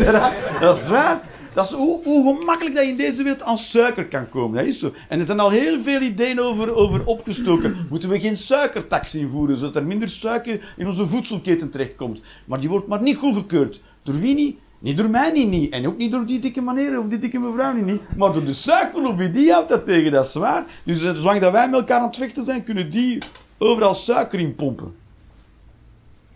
[0.60, 1.28] dat is waar.
[1.52, 4.58] Dat is hoe, hoe, gemakkelijk dat je in deze wereld aan suiker kan komen.
[4.58, 4.92] Dat is zo.
[5.08, 7.86] En er zijn al heel veel ideeën over, over opgestoken.
[7.90, 12.20] Moeten we geen suikertax invoeren, zodat er minder suiker in onze voedselketen terechtkomt.
[12.44, 13.80] Maar die wordt maar niet goedgekeurd.
[14.02, 14.58] Door wie niet?
[14.78, 15.72] Niet door mij niet, niet.
[15.72, 18.16] En ook niet door die dikke meneer of die dikke mevrouw niet, niet.
[18.16, 20.64] Maar door de suikerlobby, die houdt dat tegen, dat is waar.
[20.84, 23.18] Dus eh, zolang dat wij met elkaar aan het vechten zijn, kunnen die
[23.58, 24.94] overal suiker in pompen.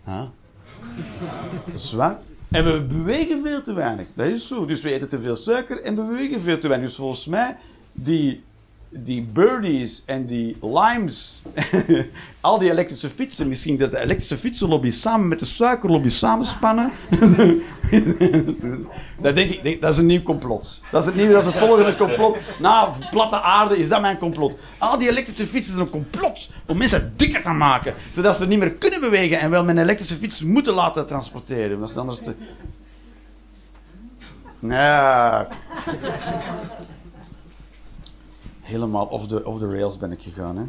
[0.05, 0.23] Huh?
[1.65, 2.19] Dat is waar.
[2.51, 4.07] En we bewegen veel te weinig.
[4.15, 4.65] Dat is zo.
[4.65, 6.89] Dus we eten te veel suiker en bewegen veel te weinig.
[6.89, 7.57] Dus volgens mij,
[7.91, 8.43] die,
[8.89, 11.43] die birdies en die limes,
[12.41, 16.91] al die elektrische fietsen, misschien dat de elektrische fietsenlobby samen met de suikerlobby samenspannen.
[19.21, 20.81] dat, denk ik, dat is een nieuw complot.
[20.91, 22.37] Dat is het nieuwe, dat is het volgende complot.
[22.59, 24.59] Na platte aarde is dat mijn complot.
[24.77, 28.59] Al die elektrische fietsen zijn een complot om mensen dikker te maken, zodat ze niet
[28.59, 31.83] meer kunnen bewegen en wel met een elektrische fiets moeten laten transporteren.
[31.83, 32.35] Is anders te...
[34.59, 35.47] Ja.
[38.67, 40.63] Helemaal off the, off the rails ben ik gegaan, hè.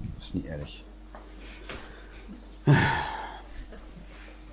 [0.00, 0.82] Dat is niet erg.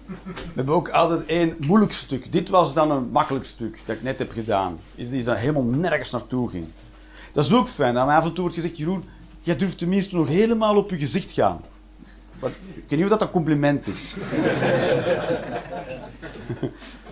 [0.06, 2.32] We hebben ook altijd één moeilijk stuk.
[2.32, 4.80] Dit was dan een makkelijk stuk dat ik net heb gedaan.
[4.96, 6.66] Is, is dat helemaal nergens naartoe ging.
[7.32, 7.94] Dat is ook fijn.
[7.94, 9.04] Dat mij af en toe wordt gezegd, Jeroen,
[9.42, 11.62] jij durft tenminste nog helemaal op je gezicht gaan.
[12.40, 14.16] Maar, ik weet niet of dat een compliment is.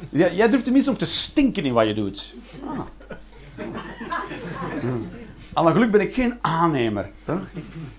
[0.09, 2.35] ja, jij durft tenminste nog te stinken in wat je doet.
[2.65, 2.79] Ah.
[5.53, 7.09] Aan geluk ben ik geen aannemer.
[7.23, 7.39] Toch?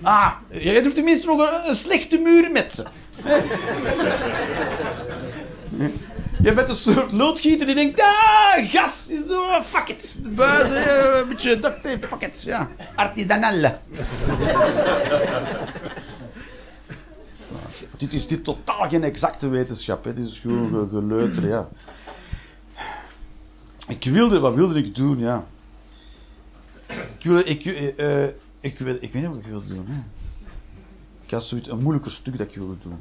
[0.02, 2.84] Ah, jij durft tenminste nog een, een slechte muur met ze.
[6.42, 10.18] Je bent een soort loodgieter die denkt, ah, gas is door, fuck it.
[10.22, 12.42] Buiten, een beetje duct tape, fuck it.
[12.42, 13.78] Ja, artisanale.
[17.98, 20.14] dit is dit totaal geen exacte wetenschap, hè.
[20.14, 21.68] dit is gewoon geleuter, ja.
[23.88, 25.44] Ik wilde, wat wilde ik doen, ja.
[26.88, 28.24] Ik wilde, ik, uh,
[28.60, 30.02] ik, wil, ik weet niet wat ik wilde doen, hè.
[31.24, 32.98] Ik had zoiets, een moeilijker stuk dat ik wilde doen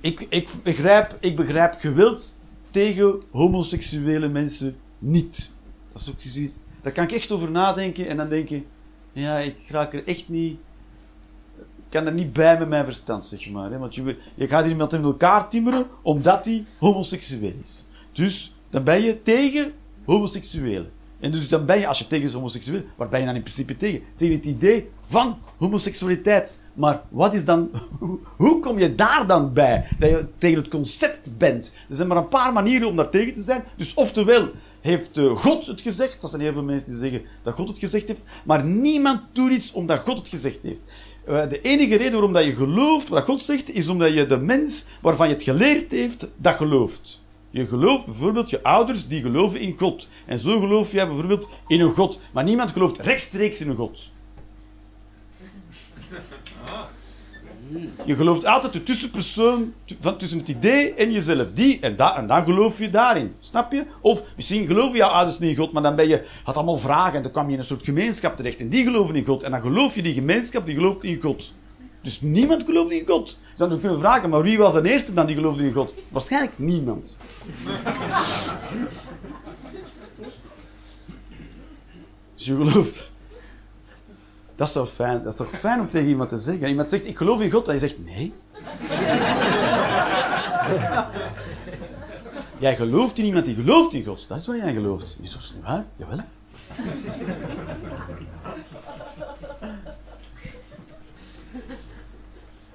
[0.00, 2.36] ik, ik, begrijp, ik begrijp geweld
[2.70, 5.50] tegen homoseksuele mensen niet.
[5.92, 6.56] Dat is ook zoiets.
[6.80, 8.64] Daar kan ik echt over nadenken en dan denken:
[9.12, 10.58] ja, ik raak er echt niet.
[11.58, 13.70] Ik kan er niet bij met mijn verstand, zeg maar.
[13.70, 13.78] Hè?
[13.78, 17.84] Want je, je gaat iemand in elkaar timmeren omdat hij homoseksueel is.
[18.12, 19.72] Dus dan ben je tegen
[20.04, 20.90] homoseksuelen.
[21.20, 23.42] En dus dan ben je, als je tegen is homoseksueel, waar ben je dan in
[23.42, 24.02] principe tegen?
[24.16, 26.58] Tegen het idee van homoseksualiteit.
[26.74, 27.70] Maar wat is dan,
[28.36, 29.88] hoe kom je daar dan bij?
[29.98, 31.72] Dat je tegen het concept bent.
[31.88, 33.64] Er zijn maar een paar manieren om daar tegen te zijn.
[33.76, 34.48] Dus oftewel
[34.80, 36.20] heeft eh, God het gezegd.
[36.20, 38.22] Dat zijn heel veel mensen die zeggen dat God het gezegd heeft.
[38.44, 40.80] Maar niemand doet iets omdat God het gezegd heeft.
[41.24, 44.38] Eh, de enige reden waarom dat je gelooft wat God zegt, is omdat je de
[44.38, 47.17] mens waarvan je het geleerd heeft, dat gelooft.
[47.50, 50.08] Je gelooft bijvoorbeeld je ouders die geloven in God.
[50.26, 52.20] En zo geloof jij bijvoorbeeld in een God.
[52.32, 54.10] Maar niemand gelooft rechtstreeks in een God.
[58.04, 61.52] Je gelooft altijd de tussenpersoon van, tussen het idee en jezelf.
[61.52, 63.34] Die en dat, en dan geloof je daarin.
[63.38, 63.84] Snap je?
[64.00, 67.14] Of misschien geloven jouw ouders niet in God, maar dan ben je, had allemaal vragen
[67.14, 68.60] en dan kwam je in een soort gemeenschap terecht.
[68.60, 69.42] En die geloven in God.
[69.42, 71.52] En dan geloof je die gemeenschap, die gelooft in God.
[72.08, 73.38] Dus niemand gelooft in God.
[73.56, 75.94] Dan kunnen we vragen, maar wie was de eerste dan die geloofde in God?
[76.08, 77.16] Waarschijnlijk niemand.
[82.34, 83.12] dus je gelooft.
[84.56, 85.22] Dat is toch fijn.
[85.22, 86.68] Dat is toch fijn om tegen iemand te zeggen.
[86.68, 87.66] Iemand zegt, ik geloof in God.
[87.66, 88.32] Je zegt, nee.
[92.58, 94.24] jij gelooft in iemand die gelooft in God.
[94.28, 95.16] Dat is wat jij gelooft.
[95.20, 95.84] Dat niet waar?
[95.96, 96.20] Jawel.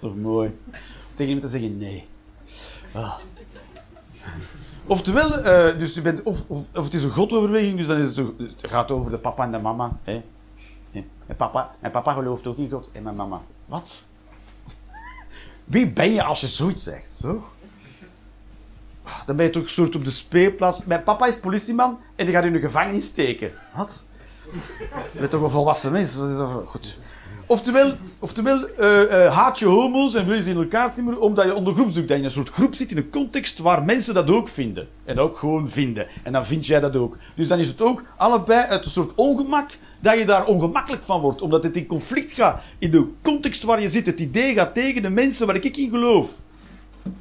[0.03, 0.59] Toch mooi.
[1.13, 2.07] Tegen iemand te zeggen nee.
[2.91, 3.17] Ah.
[4.85, 8.17] Oftewel, uh, dus je bent, of, of, of, het is een godoverweging, dus dan is
[8.17, 8.27] het,
[8.61, 9.97] gaat over de papa en de mama.
[10.03, 10.23] Hè?
[11.27, 13.41] En, papa, en papa gelooft ook in God en mijn mama.
[13.65, 14.07] Wat?
[15.63, 17.17] Wie ben je als je zoiets zegt?
[17.21, 17.43] Toch?
[19.25, 20.85] Dan ben je toch een soort op de speelplaats.
[20.85, 23.51] Mijn papa is politieman en die gaat in de gevangenis steken.
[23.75, 24.07] Wat?
[25.13, 26.19] Je bent toch een volwassen mens?
[26.65, 26.99] Goed.
[27.45, 31.55] Oftewel, eh, eh, haat je homo's en wil je ze in elkaar timmeren omdat je
[31.55, 32.07] onder zoekt.
[32.07, 34.87] Dat je een soort groep zit in een context waar mensen dat ook vinden.
[35.05, 36.07] En ook gewoon vinden.
[36.23, 37.17] En dan vind jij dat ook.
[37.35, 41.21] Dus dan is het ook allebei uit een soort ongemak dat je daar ongemakkelijk van
[41.21, 41.41] wordt.
[41.41, 44.05] Omdat het in conflict gaat in de context waar je zit.
[44.05, 46.41] Het idee gaat tegen de mensen waar ik in geloof.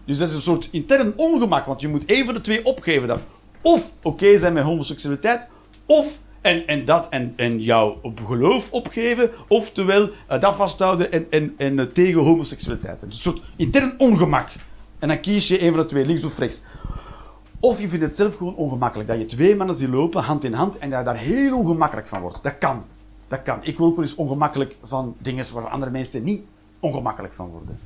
[0.04, 1.66] Dus dat is een soort intern ongemak.
[1.66, 3.20] Want je moet één van de twee opgeven dan.
[3.60, 5.46] Of oké zijn met homoseksualiteit.
[5.86, 11.54] Of en, en dat en, en jouw geloof opgeven, oftewel uh, dat vasthouden en, en,
[11.56, 13.10] en tegen homoseksualiteit zijn.
[13.10, 14.48] Een soort intern ongemak.
[14.98, 16.62] En dan kies je een van de twee, links of rechts.
[17.60, 19.08] Of je vindt het zelf gewoon ongemakkelijk.
[19.08, 22.08] Dat je twee mannen ziet lopen, hand in hand, en dat je daar heel ongemakkelijk
[22.08, 22.42] van wordt.
[22.42, 22.84] Dat kan.
[23.28, 23.58] Dat kan.
[23.62, 26.42] Ik word ook wel eens ongemakkelijk van dingen waar andere mensen niet
[26.80, 27.78] ongemakkelijk van worden.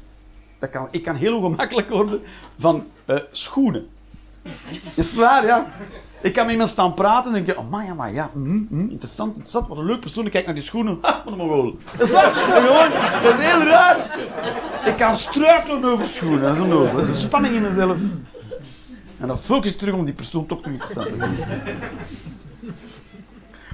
[0.59, 0.89] Dat kan.
[0.91, 2.21] Ik kan heel ongemakkelijk worden
[2.59, 3.87] van uh, schoenen.
[4.95, 5.67] Is het waar, ja?
[6.27, 8.91] Ik kan met iemand staan praten en denk oh maar ja, maar ja, mm, mm,
[8.91, 10.27] interessant, interessant, wat een leuk persoon.
[10.27, 11.79] Ik kijk naar die schoenen, ha, wat een.
[11.97, 14.19] Dat is waar, gewoon, dat is heel raar.
[14.85, 16.93] Ik kan struikelen over schoenen, dat is onnozel.
[16.93, 17.99] Dat is een spanning in mezelf.
[19.19, 21.47] En dan focus ik terug om die persoon toch te interessant te vinden.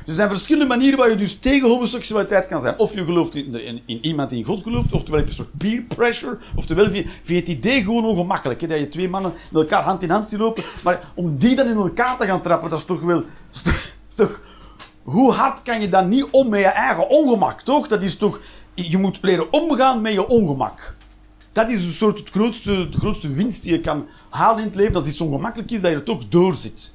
[0.06, 2.78] Er zijn verschillende manieren waar je dus tegen homoseksualiteit kan zijn.
[2.78, 5.58] Of je gelooft in, in, iemand die in God gelooft, oftewel heb je een soort
[5.58, 8.60] peer pressure, oftewel vind je het idee gewoon ongemakkelijk.
[8.60, 10.64] Hè, dat je twee mannen met elkaar hand in hand ziet lopen.
[10.82, 13.24] Maar om die dan in elkaar te gaan trappen, dat is toch wel...
[14.14, 14.40] Toch,
[15.02, 17.88] hoe hard kan je dan niet om met je eigen ongemak, toch?
[17.88, 18.40] Dat is toch...
[18.74, 20.96] Je moet leren omgaan met je ongemak.
[21.52, 24.74] Dat is een soort het grootste, de grootste winst die je kan halen in het
[24.74, 24.92] leven.
[24.92, 26.92] Dat iets ongemakkelijk is, dat je er toch doorzit.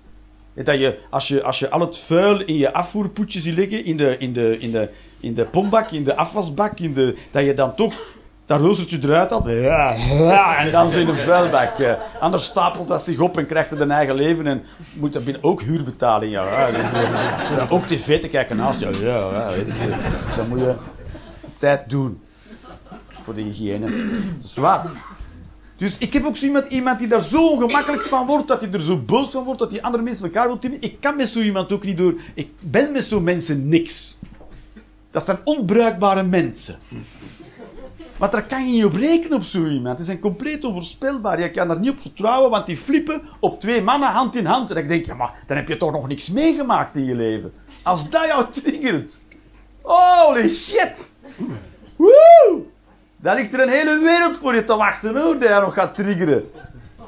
[0.63, 3.98] Dat je, als je, als je al het vuil in je afvoerpoetje ziet liggen, in
[3.98, 4.89] de, in de, in de,
[5.20, 8.15] in de pompbak, in de afwasbak, in de, dat je dan toch
[8.46, 9.43] dat roostertje eruit had.
[9.46, 11.98] Ja, ja, en dan zo in de vuilbak.
[12.20, 15.43] Anders stapelt dat zich op en krijgt het een eigen leven en moet er binnen
[15.43, 16.30] ook huur betalen.
[16.30, 18.86] Ja, dus, uh, ook tv te kijken naast je.
[19.02, 19.74] Ja, ja, weet ik.
[20.26, 20.74] Dus dat moet je
[21.58, 22.22] tijd doen.
[23.22, 24.06] Voor de hygiëne.
[24.39, 24.86] Dat waar.
[25.78, 28.72] Dus ik heb ook zo iemand, iemand die daar zo ongemakkelijk van wordt, dat hij
[28.72, 30.60] er zo boos van wordt, dat hij andere mensen elkaar wil.
[30.80, 32.13] Ik kan met zo iemand ook niet door.
[32.34, 34.18] Ik ben met zo'n mensen niks.
[35.12, 36.80] Dat zijn onbruikbare mensen.
[38.18, 39.98] Maar daar kan je niet op rekenen op zo iemand.
[39.98, 41.42] Die zijn compleet onvoorspelbaar.
[41.42, 44.72] Je kan daar niet op vertrouwen, want die flippen op twee mannen hand in hand.
[44.72, 47.54] En ik denk, ja, maar dan heb je toch nog niks meegemaakt in je leven.
[47.84, 49.24] Als dat jou triggert.
[49.82, 51.12] Holy shit!
[51.96, 52.76] Woe!
[53.17, 55.95] Dan ligt er een hele wereld voor je te wachten hoor, die je nog gaat
[55.95, 56.49] triggeren.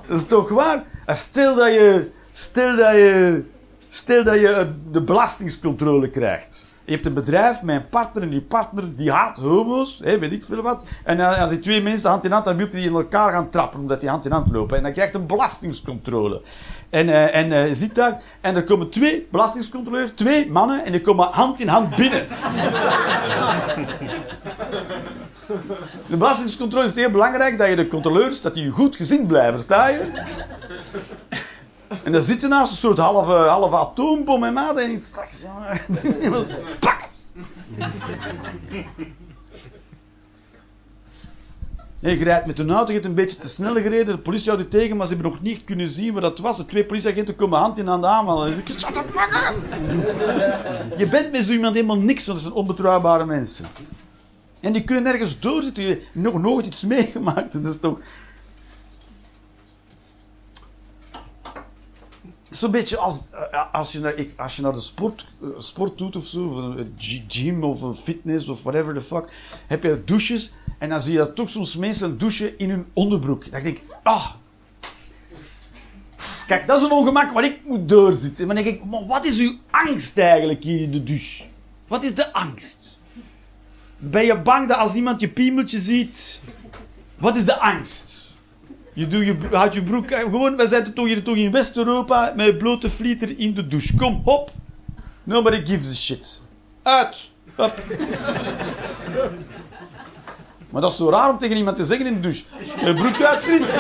[0.08, 0.84] Dat is toch waar?
[1.06, 3.44] En stel dat je, stel dat je,
[3.88, 6.66] stel dat je de belastingscontrole krijgt.
[6.86, 10.44] Je hebt een bedrijf een partner en die partner die haat homo's, hè, weet ik
[10.44, 10.86] veel wat.
[11.04, 13.80] En als die twee mensen hand in hand, dan wil die in elkaar gaan trappen
[13.80, 14.78] omdat die hand in hand lopen.
[14.78, 16.42] En dan krijgt een belastingscontrole.
[16.90, 20.92] En, uh, en uh, je ziet daar, en er komen twee belastingscontroleurs, twee mannen, en
[20.92, 22.28] die komen hand in hand binnen.
[26.08, 29.60] De belastingscontrole is het heel belangrijk dat je de controleurs, dat die goed gezien blijven,
[29.60, 30.24] sta je?
[32.04, 35.46] En dan zit je naast een soort halve, halve atoombom en maat en straks...
[36.80, 37.30] Pas!
[42.00, 44.52] Nee, je rijdt met een auto, je hebt een beetje te snel gereden, de politie
[44.52, 46.58] houdt je tegen, maar ze hebben nog niet kunnen zien wat dat was.
[46.58, 48.54] De twee politieagenten komen hand in hand aanvallen.
[48.54, 49.56] Shut the fuck up!
[50.98, 53.66] Je bent met zo iemand helemaal niks, want dat zijn onbetrouwbare mensen.
[54.62, 55.84] En die kunnen nergens doorzitten.
[55.84, 57.64] Je hebt nog nooit iets meegemaakt.
[57.64, 58.00] Dat is toch...
[62.50, 66.16] Zo'n beetje als, eh, als, je naar, als je naar de sport, eh, sport doet
[66.16, 66.96] of zo, of een
[67.28, 69.32] gym of een fitness of whatever the fuck,
[69.68, 73.52] heb je douches en dan zie je dat toch soms mensen douchen in hun onderbroek.
[73.52, 74.32] Dan denk ik, ah.
[76.48, 78.48] Kijk, dat is een ongemak waar ik moet doorzitten.
[78.48, 81.44] Maar dan denk ik, maar wat is uw angst eigenlijk hier in de douche?
[81.88, 82.99] Wat is de angst?
[84.00, 86.42] Ben je bang dat als iemand je piemeltje ziet...
[87.18, 88.32] Wat is de angst?
[88.94, 90.12] Je, doet je houdt je broek...
[90.12, 93.96] Gewoon, wij zijn toch hier toch in West-Europa met blote flieter in de douche.
[93.96, 94.52] Kom, hop.
[95.24, 96.42] Nobody gives a shit.
[96.84, 97.30] Uit.
[100.70, 102.44] Maar dat is zo raar om tegen iemand te zeggen in de douche.
[102.86, 103.80] Je broek uit, vriend.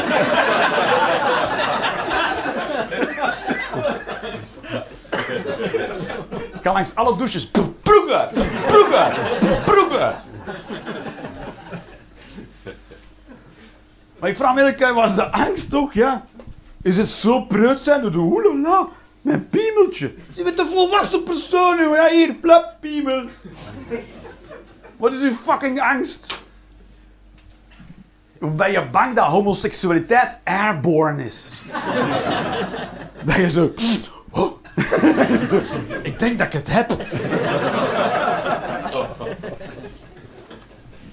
[6.59, 7.49] Ik ga langs alle douches.
[7.81, 8.33] Broek uit.
[8.67, 9.15] Broek uit.
[9.65, 10.15] Broek uit.
[14.19, 16.25] Maar ik vraag me eerlijk, was de angst toch, ja?
[16.81, 18.87] Is het zo preut zijn de oelala?
[19.21, 20.13] Mijn piemeltje.
[20.33, 21.95] Je bent een volwassen persoon, joh.
[21.95, 23.25] Ja, hier, plap, piemel.
[24.97, 26.37] Wat is uw fucking angst?
[28.41, 31.62] Of ben je bang dat homoseksualiteit airborne is?
[33.25, 33.73] dat je zo...
[36.10, 36.98] ik denk dat ik het heb.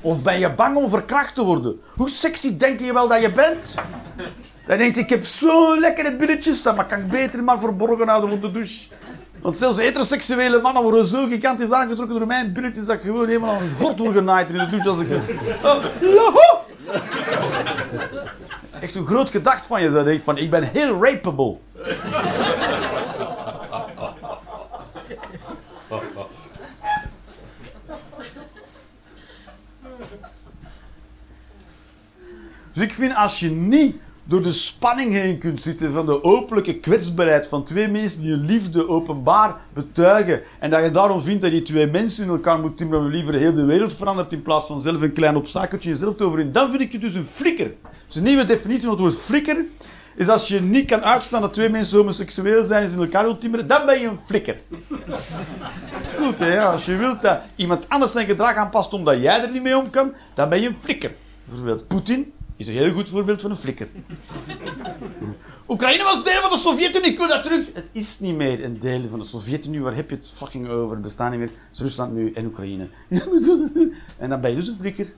[0.00, 1.80] Of ben je bang om verkracht te worden?
[1.94, 3.74] Hoe sexy denk je wel dat je bent?
[4.66, 8.52] Dan denkt ik heb zo'n lekkere billetjes, dat kan ik beter maar verborgen houden onder
[8.52, 8.88] de douche.
[9.40, 13.54] Want zelfs heteroseksuele mannen worden zo gigantisch aangetrokken door mijn billetjes dat ik gewoon helemaal
[13.54, 15.08] aan het gort word genaaid in de douche als ik...
[15.62, 15.84] Oh!
[18.80, 21.56] Echt een groot gedacht van je, zou ik van ik ben heel rapable.
[32.76, 36.74] Dus ik vind als je niet door de spanning heen kunt zitten van de openlijke
[36.74, 41.52] kwetsbaarheid van twee mensen die hun liefde openbaar betuigen en dat je daarom vindt dat
[41.52, 44.66] je twee mensen in elkaar moet timmeren en liever heel de wereld verandert in plaats
[44.66, 47.74] van zelf een klein obstakeltje jezelf te overwinnen, dan vind ik je dus een flikker.
[48.06, 49.64] Dus een nieuwe definitie van het woord flikker
[50.16, 53.24] is als je niet kan uitstaan dat twee mensen homoseksueel zijn en ze in elkaar
[53.24, 54.60] wilt timmeren, dan ben je een flikker.
[55.08, 55.20] Dat
[56.04, 56.60] is goed, hè?
[56.60, 59.90] Als je wilt dat iemand anders zijn gedrag aanpast omdat jij er niet mee om
[59.90, 61.14] kan, dan ben je een flikker.
[61.44, 63.88] Bijvoorbeeld Poetin is een heel goed voorbeeld van een flikker.
[65.68, 67.72] Oekraïne was deel van de Sovjet-Unie, ik wil dat terug.
[67.72, 70.92] Het is niet meer een deel van de Sovjet-Unie, waar heb je het fucking over?
[70.92, 71.48] Het bestaat niet meer.
[71.48, 72.88] Het is Rusland nu en Oekraïne.
[74.18, 75.12] En dan ben je dus een flikker.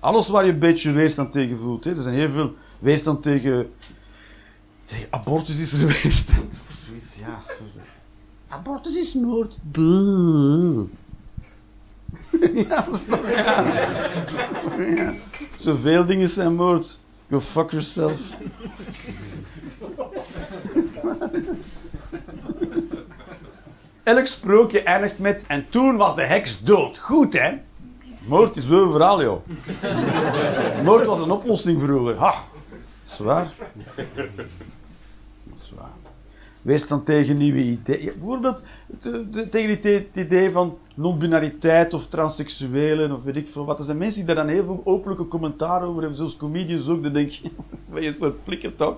[0.00, 1.84] Alles waar je een beetje weerstand tegen voelt.
[1.84, 1.90] Hè.
[1.90, 3.72] Er zijn heel veel weerstand tegen...
[4.82, 6.60] tegen abortus is er weerstand.
[6.68, 7.42] Of zoiets, ja.
[8.48, 9.58] Abortus is moord.
[9.62, 10.86] Boe.
[12.68, 13.20] ja, dat is toch.
[15.54, 16.98] Zoveel dingen zijn moord.
[17.30, 18.20] Go fuck yourself.
[24.02, 26.98] Elk sprookje eindigt met en toen was de heks dood.
[26.98, 27.52] Goed, hè?
[28.26, 29.46] Moord is overal, joh.
[30.84, 32.16] Moord was een oplossing vroeger.
[32.16, 32.34] Ha,
[33.04, 33.52] zwaar.
[36.64, 36.72] Zwaar.
[36.72, 38.12] Weerstand tegen nieuwe ideeën.
[38.18, 38.62] Bijvoorbeeld
[39.00, 43.78] de, de, tegen het idee van non-binariteit of transseksuelen of weet ik veel wat.
[43.78, 47.02] Er zijn mensen die daar dan heel veel openlijke commentaar over hebben, zoals comedians ook.
[47.02, 47.50] Dan denk je,
[47.92, 48.96] ben je een soort flikker toch?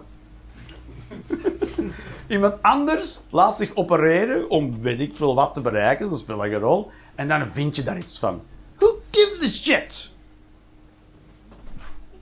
[2.28, 6.58] Iemand anders laat zich opereren om weet ik veel wat te bereiken, dat speelt geen
[6.58, 6.90] rol.
[7.14, 8.42] En dan vind je daar iets van.
[8.76, 10.10] Who gives a shit?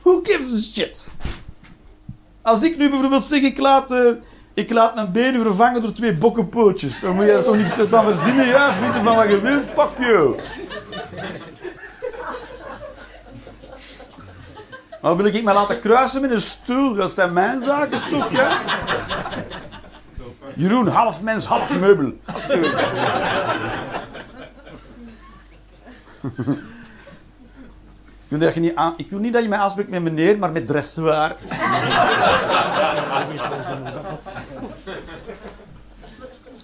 [0.03, 1.13] Who gives a shit?
[2.43, 4.11] Als ik nu bijvoorbeeld zeg, ik laat, uh,
[4.55, 7.01] ik laat mijn benen vervangen door twee bokkenpootjes.
[7.01, 8.47] Dan moet je er toch niks van verzinnen?
[8.47, 9.67] Ja, vind van wat je wilt?
[9.67, 10.37] Fuck you.
[15.03, 16.95] Maar wil ik mij laten kruisen met een stoel?
[16.95, 18.61] Dat zijn mijn zaken, toch, ja?
[20.57, 22.13] Jeroen, half mens, half meubel.
[28.29, 31.37] Ik wil, niet aan, niet dat je mij aanspreekt met meneer, maar met dressoir.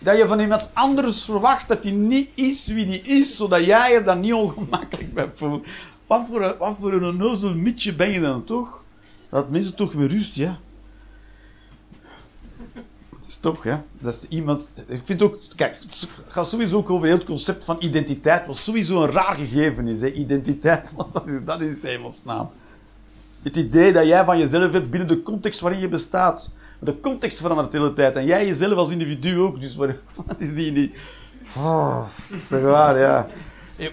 [0.01, 3.95] Dat je van iemand anders verwacht dat hij niet is wie hij is, zodat jij
[3.95, 5.67] er dan niet ongemakkelijk bij voelt.
[6.07, 8.83] Wat voor wat voor een onnozel mietje ben je dan toch?
[9.29, 10.59] Dat mensen toch weer rust, ja.
[13.11, 13.85] Dat is toch, ja.
[13.99, 14.85] Dat is iemand...
[14.87, 15.39] Ik vind ook...
[15.57, 19.89] Kijk, het gaat sowieso ook over het concept van identiteit, wat sowieso een raar gegeven
[19.89, 20.13] is, hè.
[20.13, 22.51] Identiteit, want dat is, dat is hemelsnaam.
[23.43, 26.53] Het idee dat jij van jezelf hebt binnen de context waarin je bestaat.
[26.81, 28.17] De context verandert de hele tijd.
[28.17, 29.61] En jij jezelf als individu ook.
[29.61, 29.91] Dus wat
[30.39, 30.95] is die niet...
[31.57, 32.05] Oh,
[32.49, 33.27] zeg waar, ja.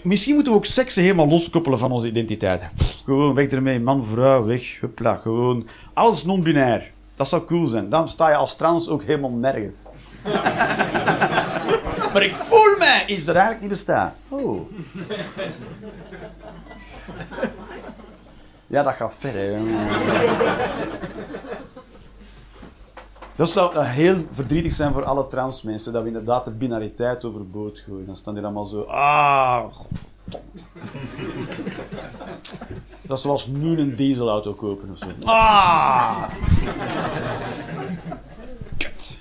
[0.03, 2.67] Misschien moeten we ook seksen helemaal loskoppelen van onze identiteit.
[3.03, 5.67] Gewoon weg ermee, man, vrouw, weg, hupla, gewoon.
[5.93, 6.91] Alles non-binair.
[7.15, 7.89] Dat zou cool zijn.
[7.89, 9.89] Dan sta je als trans ook helemaal nergens.
[12.13, 14.13] maar ik voel mij iets dat eigenlijk niet bestaat.
[14.27, 14.69] Oh.
[18.67, 19.57] Ja, dat gaat ver, hè.
[23.37, 27.79] Dat zou heel verdrietig zijn voor alle trans mensen, dat we inderdaad de binariteit overboord
[27.79, 28.05] gooien.
[28.05, 29.65] Dan staan die allemaal zo, ah,
[33.01, 35.05] Dat is zoals nu een dieselauto kopen of zo.
[35.23, 36.29] Ah!
[38.77, 39.17] Kut.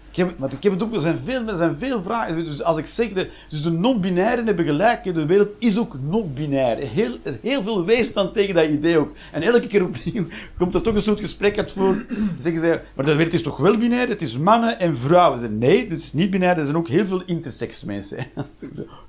[0.00, 0.03] Ik
[0.36, 2.44] maar ik heb het ook, er zijn veel, er zijn veel vragen.
[2.44, 5.04] Dus als ik zeg, de, dus de non-binairen hebben gelijk.
[5.04, 6.76] De wereld is ook non-binair.
[6.76, 9.12] Heel, heel veel weerstand tegen dat idee ook.
[9.32, 10.26] En elke keer opnieuw
[10.58, 12.04] komt er toch een soort gesprek uit voor.
[12.38, 14.08] Zeggen ze, maar de wereld is toch wel binair?
[14.08, 15.58] Het is mannen en vrouwen.
[15.58, 16.58] Nee, het is niet binair.
[16.58, 18.26] Er zijn ook heel veel intersex mensen.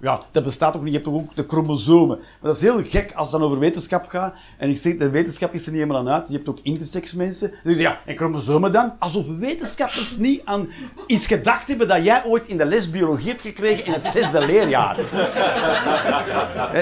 [0.01, 0.93] Ja, dat bestaat ook niet.
[0.93, 2.18] Je hebt ook de chromosomen.
[2.18, 4.34] Maar dat is heel gek als het dan over wetenschap gaat.
[4.58, 6.28] En ik zeg, de wetenschap is er niet helemaal aan uit.
[6.28, 7.49] Je hebt ook intersex mensen.
[7.49, 8.93] Zeggen ze, ja, en chromosomen dan?
[8.99, 10.68] Alsof wetenschappers niet aan
[11.08, 14.46] is gedacht hebben dat jij ooit in de les biologie hebt gekregen in het zesde
[14.46, 14.96] leerjaar.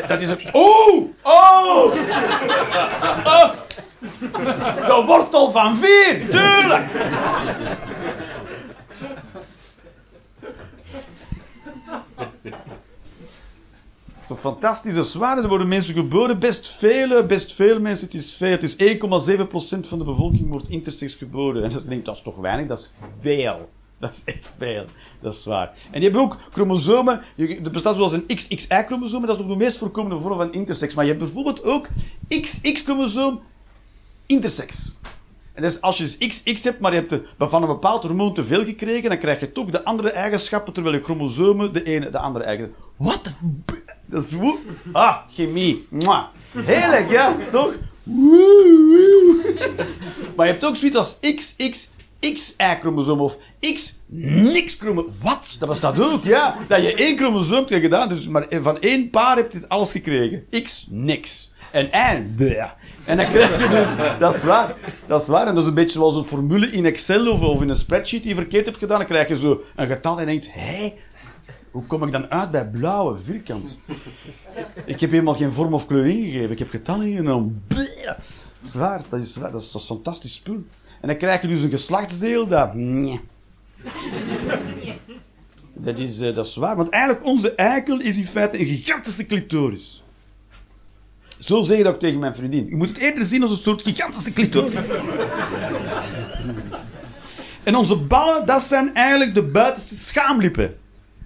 [0.07, 0.39] dat is een...
[0.53, 1.03] Oeh!
[1.22, 1.95] Oh!
[3.24, 3.51] oh!
[4.86, 6.86] De wortel van vier, tuurlijk!
[14.34, 15.41] Een fantastische zware.
[15.41, 18.05] Er worden mensen geboren, best vele, best veel mensen.
[18.05, 18.51] Het is veel.
[18.51, 21.64] Het is 1,7% van de bevolking wordt intersex geboren.
[21.64, 23.70] En dat denkt, dat is toch weinig, dat is veel.
[24.03, 24.85] Dat is echt veel.
[25.21, 25.71] Dat is waar.
[25.91, 27.21] En je hebt ook chromosomen.
[27.37, 29.25] Er bestaat zoals een XXY-chromosoom.
[29.25, 30.93] Dat is ook de meest voorkomende vorm van intersex.
[30.93, 31.87] Maar je hebt bijvoorbeeld ook
[32.27, 33.41] XX-chromosoom
[34.25, 34.93] intersex.
[35.53, 38.43] En dus als je dus XX hebt, maar je hebt van een bepaald hormoon te
[38.43, 42.19] veel gekregen, dan krijg je toch de andere eigenschappen, terwijl je chromosomen de ene de
[42.19, 42.73] andere eigen.
[42.97, 43.31] Wat?
[44.05, 44.57] Dat is woe.
[44.91, 45.87] Ah, chemie.
[45.89, 46.23] Mwah.
[46.51, 47.75] Heerlijk, ja, toch?
[48.03, 49.55] Woe.
[50.35, 51.89] Maar je hebt ook zoiets als XX
[52.32, 55.13] XY-chromosoom of X niks chromosoom.
[55.21, 55.55] Wat?
[55.59, 56.57] Dat bestaat ook, ja.
[56.67, 59.91] Dat je één chromosoom hebt gedaan, dus maar van één paar heb je dit alles
[59.91, 60.45] gekregen.
[60.63, 61.51] X niks.
[61.71, 62.69] En Y, bleh.
[63.05, 64.76] En dan krijg je dus, dat is waar,
[65.07, 65.47] dat is waar.
[65.47, 68.30] En dat is een beetje zoals een formule in Excel of, in een spreadsheet die
[68.30, 68.97] je verkeerd hebt gedaan.
[68.97, 70.93] Dan krijg je zo een getal en denkt, hé,
[71.71, 73.80] hoe kom ik dan uit bij blauwe vierkant?
[74.86, 76.51] Ik heb helemaal geen vorm of kleur ingegeven.
[76.51, 77.63] Ik heb getallen ingenomen.
[77.67, 78.05] Bleh.
[79.09, 79.51] Dat is dat.
[79.51, 80.63] Dat is, dat is fantastisch spul.
[81.03, 82.73] En dan krijg je dus een geslachtsdeel dat...
[82.73, 83.19] Nee.
[85.73, 86.75] Dat is, eh, dat is waar.
[86.75, 90.03] Want eigenlijk, onze eikel is in feite een gigantische clitoris.
[91.37, 92.65] Zo zeg je dat ook tegen mijn vriendin.
[92.69, 94.85] Je moet het eerder zien als een soort gigantische clitoris.
[97.63, 100.77] En onze ballen, dat zijn eigenlijk de buitenste schaamlippen.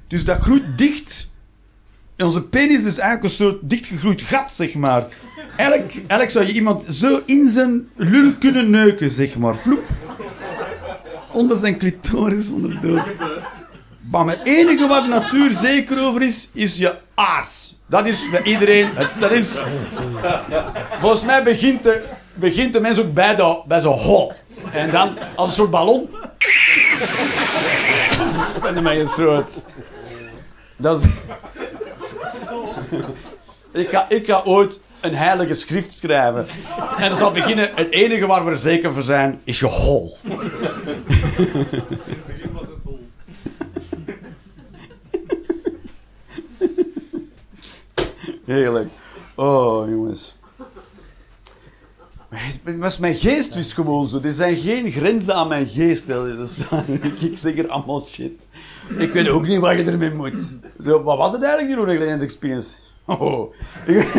[0.07, 1.29] Dus dat groeit dicht.
[2.17, 5.05] Onze penis is eigenlijk een soort dichtgegroeid gat, zeg maar.
[5.55, 9.55] Eigenlijk, eigenlijk zou je iemand zo in zijn lul kunnen neuken, zeg maar.
[9.55, 9.83] Vloep.
[11.31, 13.07] Onder zijn clitoris onderdoor.
[14.11, 17.75] Maar het enige wat de natuur zeker over is, is je aars.
[17.87, 18.89] Dat is bij iedereen.
[19.19, 19.61] Dat is,
[20.99, 22.03] volgens mij begint de,
[22.33, 24.33] begint de mens ook bij, de, bij zo'n hol.
[24.71, 26.09] En dan als een soort ballon.
[28.63, 29.63] En dan ben je stroot.
[30.77, 31.05] Dat is...
[33.77, 36.47] Ik ga, ik ooit een heilige schrift schrijven.
[36.97, 37.69] En dat zal beginnen.
[37.75, 40.17] Het enige waar we er zeker voor zijn, is je hol.
[48.45, 48.89] Heerlijk.
[49.35, 50.35] Oh, jongens.
[52.29, 54.19] Maar het- Mijn geest is gewoon zo.
[54.23, 56.09] Er zijn geen grenzen aan mijn geest.
[57.21, 58.31] Ik- zeg er allemaal shit.
[58.97, 60.57] Ik weet ook niet wat je ermee moet.
[60.83, 62.69] Zo, wat was het eigenlijk, die Rode Land Experience?
[63.07, 63.53] Oh.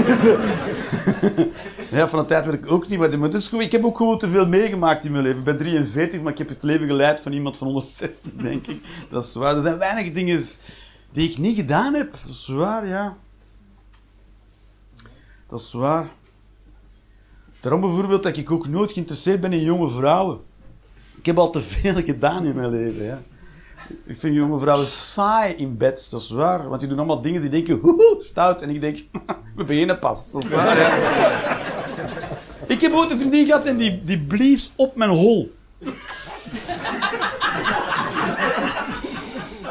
[1.91, 3.33] Ja, van de tijd weet ik ook niet moet.
[3.33, 5.39] Dus ik heb ook gewoon te veel meegemaakt in mijn leven.
[5.39, 8.85] Ik ben 43, maar ik heb het leven geleid van iemand van 160, denk ik.
[9.11, 9.55] Dat is waar.
[9.55, 10.43] Er zijn weinig dingen
[11.13, 12.13] die ik niet gedaan heb.
[12.13, 13.17] Dat is waar, ja.
[15.47, 16.09] Dat is waar.
[17.61, 20.41] Daarom bijvoorbeeld dat ik ook nooit geïnteresseerd ben in jonge vrouwen.
[21.19, 23.23] Ik heb al te veel gedaan in mijn leven, ja.
[24.07, 26.69] Ik vind jonge vrouwen saai in bed, dat is waar.
[26.69, 28.63] Want die doen allemaal dingen die denken, hoehoe, stout.
[28.63, 28.99] En ik denk,
[29.57, 30.31] we beginnen pas.
[30.31, 30.91] Dat is waar, ja.
[32.67, 35.55] Ik heb ooit een vriendin gehad en die, die blies op mijn hol.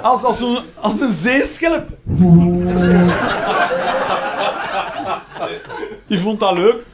[0.01, 1.87] Als, als, een, als een zeeschelp.
[6.07, 6.85] Die vond dat leuk.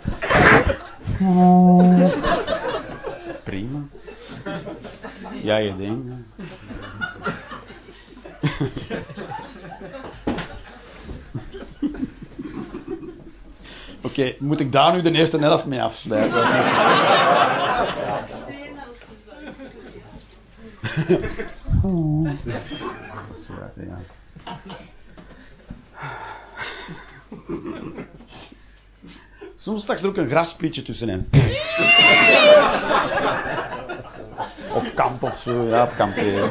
[3.43, 3.80] Prima.
[5.41, 6.13] Ja, je ding.
[14.14, 16.34] Oké, moet ik daar nu de eerste helft mee afsluiten?
[16.34, 16.64] Dat is niet-
[22.43, 23.97] Dat is waar, ja.
[29.55, 31.30] Soms straks er ook een grasprietje tussenin.
[34.74, 36.49] op kamp of zo, ja, op kamperen.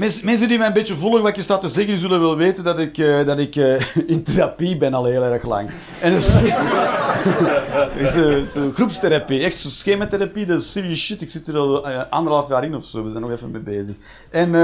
[0.00, 2.78] Mensen, die mij een beetje volgen wat je staat te zeggen, zullen wel weten dat
[2.78, 5.70] ik, eh, dat ik eh, in therapie ben al heel erg lang.
[6.00, 6.28] En dat is,
[8.14, 11.22] is, eh, groepstherapie, echt schematherapie, dat is serious shit.
[11.22, 13.96] Ik zit er al anderhalf jaar in of zo, we zijn nog even mee bezig.
[14.30, 14.54] En,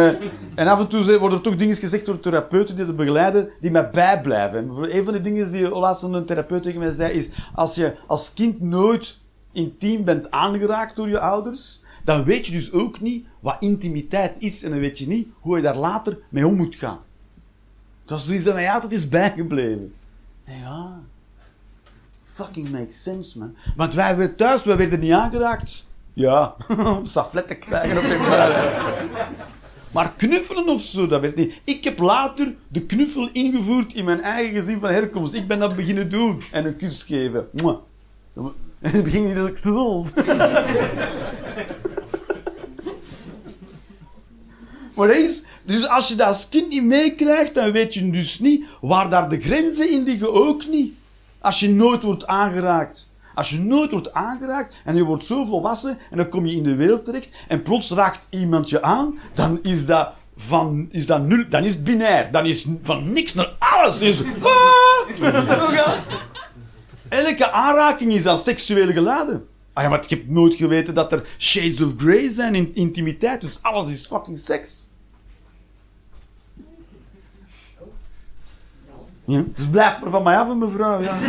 [0.55, 3.71] en af en toe worden er toch dingen gezegd door therapeuten die dat begeleiden, die
[3.71, 4.59] mij bijblijven.
[4.59, 7.95] En een van de dingen die laatst een therapeut tegen mij zei, is als je
[8.07, 9.19] als kind nooit
[9.53, 14.63] intiem bent aangeraakt door je ouders, dan weet je dus ook niet wat intimiteit is
[14.63, 16.99] en dan weet je niet hoe je daar later mee om moet gaan.
[18.05, 19.95] Dat is zoiets dat mij altijd is bijgebleven.
[20.45, 21.01] En ja,
[22.23, 23.57] fucking makes sense, man.
[23.77, 25.87] Want wij werden thuis, wij werden niet aangeraakt.
[26.13, 26.57] Ja,
[27.03, 28.83] stafletten krijgen op buik.
[29.93, 31.61] Maar knuffelen of zo, dat werd niet.
[31.65, 35.35] Ik heb later de knuffel ingevoerd in mijn eigen gezin van herkomst.
[35.35, 36.43] Ik ben dat beginnen doen.
[36.53, 37.49] En een kus geven.
[38.81, 39.59] En het begin niet dat ik
[44.97, 49.11] Maar is, dus als je dat kind niet meekrijgt, dan weet je dus niet waar
[49.11, 50.95] daar de grenzen in liggen, ook niet.
[51.39, 53.11] Als je nooit wordt aangeraakt.
[53.35, 56.63] Als je nooit wordt aangeraakt en je wordt zo volwassen en dan kom je in
[56.63, 61.23] de wereld terecht en plots raakt iemand je aan, dan is dat van, is dat
[61.27, 62.31] nul, dan is binair.
[62.31, 64.23] Dan is van niks naar alles.
[64.41, 65.09] Ah!
[67.09, 69.47] Elke aanraking is dan seksueel geladen.
[69.73, 73.41] Ah ja, maar ik heb nooit geweten dat er shades of grey zijn in intimiteit,
[73.41, 74.86] dus alles is fucking seks.
[79.27, 81.01] Ja, dus blijf maar van mij af, mevrouw.
[81.01, 81.15] Ja.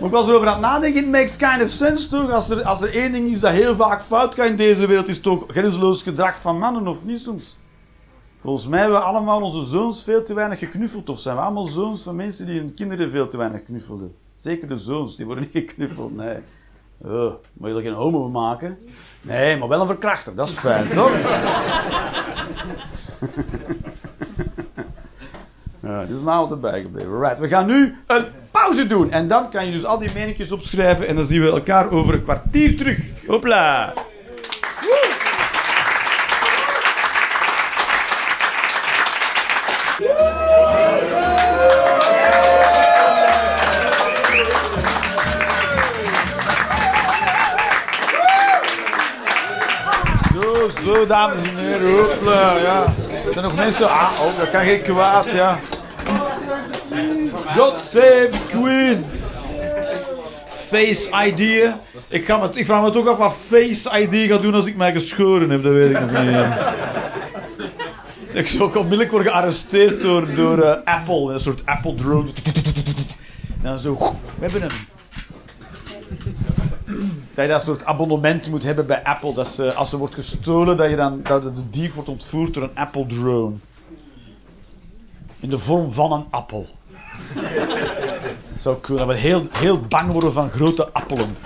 [0.00, 2.30] Maar ik was erover aan het nadenken, it makes kind of sense toch?
[2.30, 5.08] Als er, als er één ding is dat heel vaak fout gaat in deze wereld,
[5.08, 7.58] is het toch grenzeloos gedrag van mannen, of niet soms?
[8.38, 11.66] Volgens mij hebben we allemaal onze zoons veel te weinig geknuffeld, of zijn we allemaal
[11.66, 14.14] zoons van mensen die hun kinderen veel te weinig knuffelden?
[14.34, 16.36] Zeker de zoons, die worden niet geknuffeld, nee.
[17.04, 18.78] Oh, moet je er geen homo maken?
[19.22, 21.12] Nee, maar wel een verkrachter, dat is fijn, toch?
[25.82, 27.20] ja, dit is mij altijd bijgebleven.
[27.20, 29.10] Right, we gaan nu een pauze doen.
[29.10, 32.14] En dan kan je dus al die meningjes opschrijven en dan zien we elkaar over
[32.14, 33.10] een kwartier terug.
[33.26, 33.92] Hopla!
[51.06, 51.92] Dames en heren.
[51.92, 52.84] Hopla, ja.
[53.24, 53.90] Er zijn nog mensen...
[53.90, 55.58] Ah, oh, dat kan geen kwaad, ja.
[57.56, 59.04] God save Queen.
[60.54, 61.70] Face ID.
[62.08, 64.76] Ik, ga me, ik vraag me toch af wat Face ID gaat doen als ik
[64.76, 65.62] mij geschoren heb.
[65.62, 66.46] Dat weet ik nog niet.
[68.32, 71.32] Ik zou ook onmiddellijk worden gearresteerd door, door eh, Apple.
[71.32, 72.28] Een soort Apple drone.
[73.62, 73.96] En dan zo...
[74.38, 74.70] We hebben hem.
[77.34, 79.34] Dat je dat soort abonnement moet hebben bij Apple.
[79.34, 82.62] Dat ze, als er wordt gestolen, dat, je dan, dat de dief wordt ontvoerd door
[82.62, 83.56] een Apple drone.
[85.40, 86.68] In de vorm van een appel.
[88.58, 88.98] Zou cool.
[88.98, 91.36] Dat we heel, heel bang worden van grote appelen.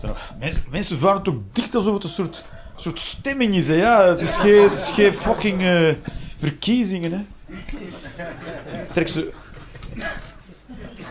[0.00, 2.44] Zo, mensen, mensen varen ook dicht alsof het een soort,
[2.76, 3.68] soort stemming is.
[3.68, 3.74] Hè?
[3.74, 5.94] Ja, het, is geen, het is geen fucking eh,
[6.36, 7.12] verkiezingen.
[7.12, 7.24] Hè?
[8.92, 9.32] Trek ze.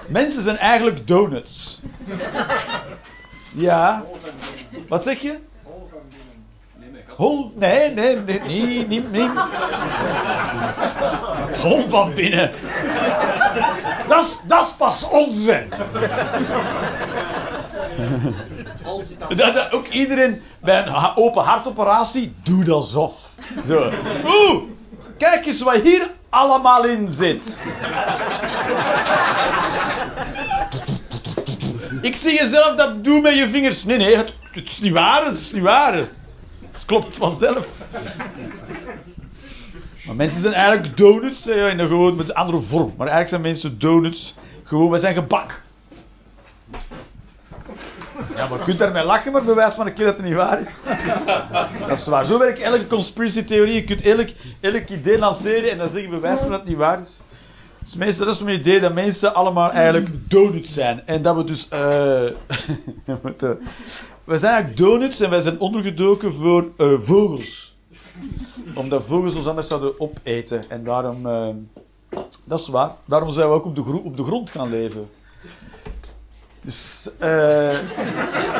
[0.07, 1.81] Mensen zijn eigenlijk donuts.
[3.53, 4.05] Ja.
[4.87, 5.37] Wat zeg je?
[7.15, 9.31] Hol, nee, nee, nee, niet, niet, niet.
[11.61, 12.51] Hol van binnen.
[14.07, 15.69] Dat is, pas onzin.
[19.71, 23.13] Ook iedereen bij een open hartoperatie doet alsof.
[23.67, 23.91] Zo.
[24.25, 24.63] Oeh,
[25.17, 27.63] kijk eens wat hier allemaal in zit.
[32.01, 33.83] Ik zie jezelf dat doen met je vingers.
[33.83, 35.93] Nee, nee, het, is niet waar, het is niet waar.
[36.71, 37.81] Het klopt vanzelf.
[40.05, 42.93] Maar mensen zijn eigenlijk donuts, hè, in een gewoon met een andere vorm.
[42.97, 44.33] Maar eigenlijk zijn mensen donuts.
[44.63, 45.63] Gewoon, wij zijn gebak.
[48.35, 50.59] Ja, maar je kunt daarmee lachen, maar bewijs van een keer dat het niet waar
[50.59, 50.67] is.
[51.87, 52.25] Dat is waar.
[52.25, 53.73] Zo werkt elke conspiracy-theorie.
[53.73, 54.01] Je kunt
[54.61, 57.21] elk, idee lanceren en dan zeg bewijs van dat het niet waar is.
[57.93, 61.07] Dus dat is mijn idee dat mensen allemaal eigenlijk donuts zijn.
[61.07, 61.67] En dat we dus...
[61.67, 61.79] eh
[64.23, 67.75] we zijn eigenlijk donuts en wij zijn ondergedoken voor eh, vogels.
[68.73, 70.69] Omdat vogels ons anders zouden opeten.
[70.69, 71.25] En daarom...
[71.25, 71.49] eh,
[72.43, 72.91] dat is waar.
[73.05, 75.09] Daarom zijn we ook op de, op de grond gaan leven.
[76.65, 77.71] Dus, eh,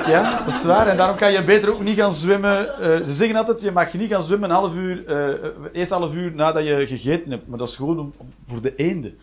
[0.08, 0.88] ja, dat is waar.
[0.88, 2.80] En daarom kan je beter ook niet gaan zwemmen.
[2.80, 6.16] Eh, ze zeggen altijd, je mag niet gaan zwemmen een half uur, eh, eerst half
[6.16, 7.48] uur nadat je gegeten hebt.
[7.48, 8.14] Maar dat is gewoon om-
[8.48, 9.18] voor de eenden.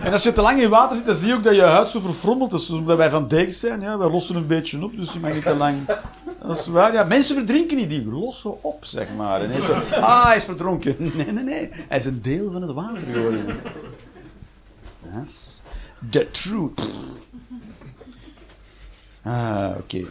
[0.00, 1.88] En als je te lang in water zit, dan zie je ook dat je huid
[1.88, 2.70] zo verfrommeld is.
[2.70, 5.42] Omdat wij van deeg zijn, ja, wij lossen een beetje op, dus je mag niet
[5.42, 5.76] te lang...
[6.42, 7.04] Dat is waar, ja.
[7.04, 9.42] Mensen verdrinken niet, die lossen op, zeg maar.
[9.42, 10.96] En zo, ah, hij is verdronken.
[11.16, 11.68] Nee, nee, nee.
[11.72, 13.60] Hij is een deel van het water geworden.
[15.14, 15.62] That's
[16.10, 16.82] the truth.
[19.22, 20.04] Ah, oké.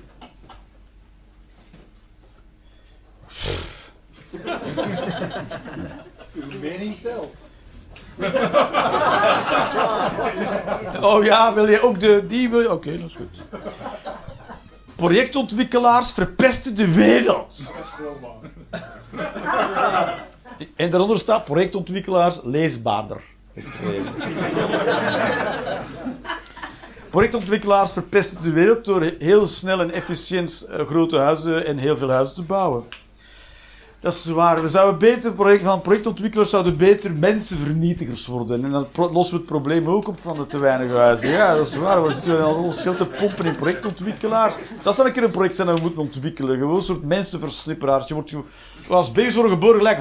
[6.34, 7.47] Uw mening telt.
[11.02, 12.26] Oh ja, wil je ook de...
[12.28, 12.72] Die.
[12.72, 13.44] Oké, dat is goed.
[14.96, 17.72] Projectontwikkelaars verpesten de wereld.
[20.76, 23.22] En daaronder staat projectontwikkelaars leesbaarder.
[27.10, 32.12] projectontwikkelaars verpesten de wereld door heel snel en efficiënt eh, grote huizen en heel veel
[32.12, 32.84] huizen te bouwen.
[34.00, 34.62] Dat is waar.
[34.62, 38.64] We zouden beter, project, van projectontwikkelaars zouden beter mensenvernietigers worden.
[38.64, 41.30] En dan lossen we het probleem ook op van de te weinig huizen.
[41.30, 42.04] Ja, dat is waar.
[42.04, 44.56] We zitten al ons geld te pompen in projectontwikkelaars.
[44.82, 46.58] Dat zou een keer een project zijn dat we moeten ontwikkelen.
[46.58, 48.08] Gewoon een soort mensenversnipperaars.
[48.08, 48.34] Je wordt.
[48.90, 50.00] Als baby's worden geboren, gelijk...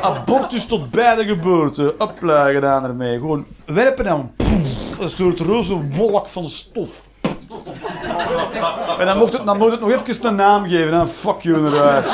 [0.00, 1.94] Abortus tot bij de geboorte.
[1.98, 3.18] Hopla, gedaan ermee.
[3.18, 4.34] Gewoon werpen en...
[5.00, 7.10] Een soort roze wolk van stof.
[8.98, 10.90] En dan mocht het, het nog even een naam geven.
[10.90, 12.08] Dan fuck you naar huis.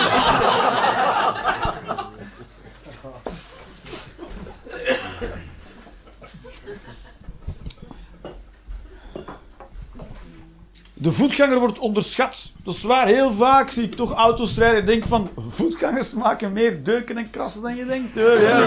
[11.00, 12.52] De voetganger wordt onderschat.
[12.64, 15.30] Dat is waar, heel vaak zie ik toch auto's rijden en denk van...
[15.36, 18.14] Voetgangers maken meer deuken en krassen dan je denkt.
[18.14, 18.58] Ja,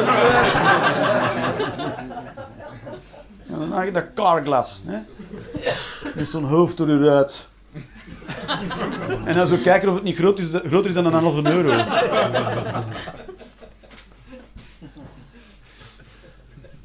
[3.51, 3.59] waar.
[3.59, 4.83] Ja, dan maak je dat carglass.
[4.85, 4.99] Hè?
[6.15, 7.35] Met zo'n hoofd door.
[9.25, 11.85] En dan zo kijken of het niet groot is, groter is dan een halve euro.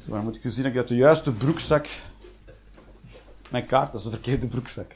[0.05, 1.87] Dan moet ik zien dat ik uit de juiste broekzak...
[3.49, 4.91] Mijn kaart, dat is de verkeerde broekzak.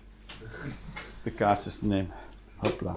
[1.24, 2.12] De kaartjes neem.
[2.56, 2.96] Hopla.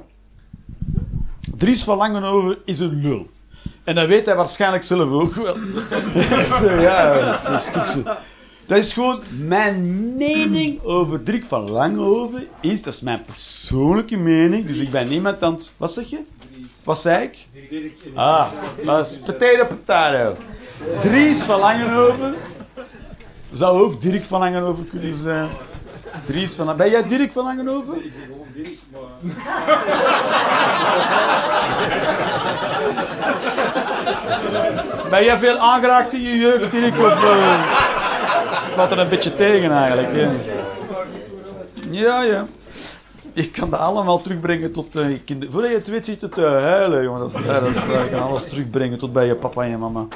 [1.56, 3.30] Dries van Langenhoven is een nul.
[3.84, 5.56] En dat weet hij waarschijnlijk zelf ook wel.
[6.80, 8.16] Ja, een stukje.
[8.66, 12.46] Dat is gewoon mijn mening over Dirk van Langenhoven.
[12.60, 14.66] Is, dat is mijn persoonlijke mening.
[14.66, 15.72] Dus ik ben niemand aan het...
[15.76, 16.18] Wat zeg je?
[16.84, 17.46] Wat zei ik?
[18.14, 18.46] Ah,
[18.84, 20.36] dat is potato potato.
[21.00, 22.34] Dries van Langenhoven.
[23.52, 25.48] Zou ook Dirk van Langenhoven kunnen zijn.
[26.24, 26.76] Dries van...
[26.76, 28.02] Ben jij Dirk van Langenhoven?
[35.10, 36.98] Ben jij veel aangeraakt in je jeugd, Dirk?
[36.98, 38.13] Of uh,
[38.74, 40.30] valt er een beetje tegen eigenlijk?
[41.90, 42.46] Ja, ja.
[43.32, 45.52] Ik kan dat allemaal terugbrengen tot uh, je kinderen.
[45.52, 47.20] Voordat je het weet het te huilen, jongen.
[47.20, 47.36] Dat is,
[47.76, 50.06] is, kan alles terugbrengen tot bij je papa en je mama.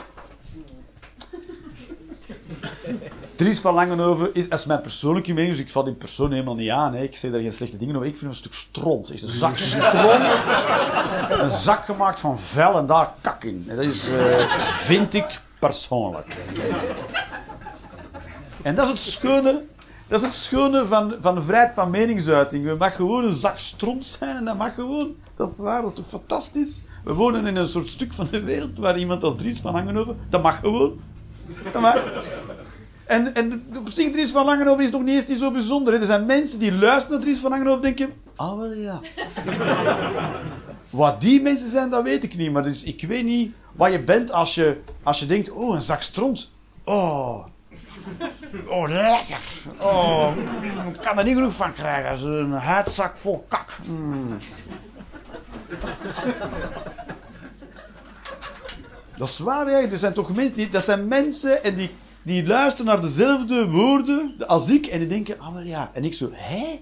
[3.35, 6.71] Dries van Langenhoven is, is mijn persoonlijke mening, dus ik val die persoon helemaal niet
[6.71, 6.95] aan.
[6.95, 7.03] Hè.
[7.03, 8.07] Ik zeg daar geen slechte dingen over.
[8.07, 9.11] Ik vind hem een stuk stront.
[9.11, 10.41] Echt een zak stront.
[11.31, 13.65] Een zak gemaakt van vel en daar kak in.
[13.69, 16.37] Dat is, eh, vind ik persoonlijk.
[18.63, 19.65] En dat is het schone,
[20.07, 22.65] dat is het schone van, van de vrijheid van meningsuiting.
[22.65, 25.15] We mag gewoon een zak stront zijn en dat mag gewoon.
[25.37, 26.85] Dat is waar, dat is toch fantastisch?
[27.05, 30.17] We wonen in een soort stuk van de wereld waar iemand als Dries van Langenhoven,
[30.31, 31.01] dat mag gewoon.
[31.73, 32.03] Dat mag.
[33.05, 35.95] En, en op zich, Dries van Langenhoven is nog niet eens niet zo bijzonder.
[35.95, 38.17] Er zijn mensen die luisteren naar Dries van Langenhoven en denken...
[38.37, 39.01] Ah, wel ja.
[40.91, 42.53] Wat die mensen zijn, dat weet ik niet.
[42.53, 45.51] Maar dus, ik weet niet wat je bent als je, als je denkt...
[45.51, 46.51] Oh, een zak stront.
[46.85, 47.47] Oh.
[48.67, 49.41] Oh, lekker.
[49.79, 50.33] Oh,
[50.93, 52.17] ik kan er niet genoeg van krijgen.
[52.17, 53.77] Zo'n huidzak vol kak.
[53.87, 54.39] Mm.
[59.17, 59.91] Dat is waar, ja.
[59.91, 60.55] Er zijn toch mensen...
[60.55, 61.91] Die, dat zijn mensen en die
[62.29, 65.91] die luisteren naar dezelfde woorden als ik en die denken, ah, maar ja.
[65.93, 66.81] En ik zo, hé?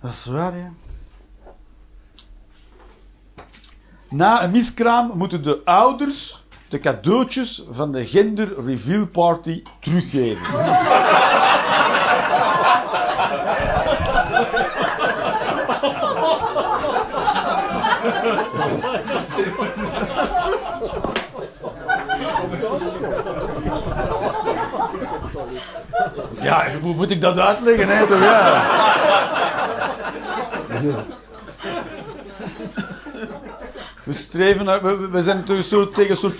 [0.00, 0.70] Dat is waar, ja.
[4.10, 10.46] Na een miskraam moeten de ouders de cadeautjes van de gender reveal party teruggeven.
[26.42, 28.00] Ja, hoe moet ik dat uitleggen, hè?
[28.00, 28.62] Ja.
[34.10, 36.38] We streven naar, we, zijn tegen, een soort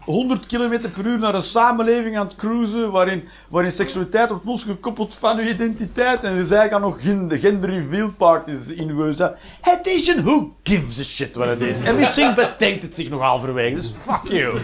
[0.00, 5.14] 100 km per uur naar een samenleving aan het cruisen waarin, waarin seksualiteit wordt losgekoppeld
[5.14, 9.34] van uw identiteit en zij gaan nog gen- de gender reveal parties inwonen.
[9.60, 11.80] Het is een who gives a shit wat het is.
[11.80, 14.58] En misschien bedenkt het zich nog halverwege, dus fuck you.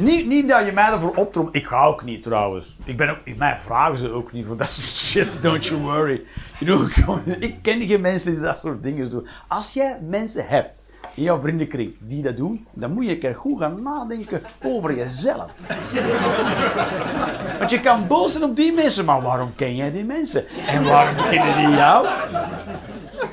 [0.00, 1.54] Niet, dat je mij ervoor optromt.
[1.54, 2.76] Ik ga ook niet trouwens.
[2.84, 5.42] Ik ben ook, mij vragen ze ook niet voor dat soort shit.
[5.42, 6.22] Don't you worry.
[7.38, 9.26] Ik ken geen mensen die dat soort dingen doen.
[9.48, 13.34] Als jij mensen hebt in jouw vriendenkring die dat doen, dan moet je een keer
[13.34, 15.60] goed gaan nadenken over jezelf.
[17.58, 20.44] Want je kan boos zijn op die mensen, maar waarom ken jij die mensen?
[20.66, 22.06] En waarom kennen die jou?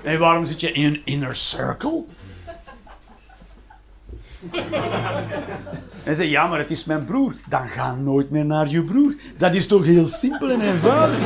[0.03, 2.03] En waarom zit je in een inner circle?
[6.03, 7.33] En zei, ja, maar het is mijn broer.
[7.49, 9.15] Dan ga nooit meer naar je broer.
[9.37, 11.19] Dat is toch heel simpel en eenvoudig.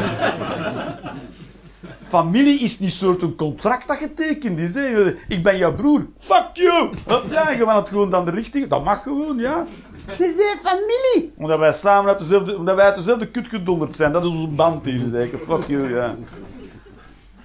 [1.99, 4.73] Familie is niet soort een contract dat getekend is.
[4.73, 5.15] Hè.
[5.27, 6.07] Ik ben jouw broer.
[6.19, 6.93] Fuck you!
[7.29, 8.67] Ja, je het gewoon dan de richting.
[8.67, 9.65] Dat mag gewoon, ja.
[10.05, 11.33] We zijn familie.
[11.37, 14.11] Omdat wij samen uit dezelfde, omdat wij uit dezelfde kut gedonderd zijn.
[14.11, 15.37] Dat is onze band hier, zeker.
[15.37, 16.15] Fuck you, ja.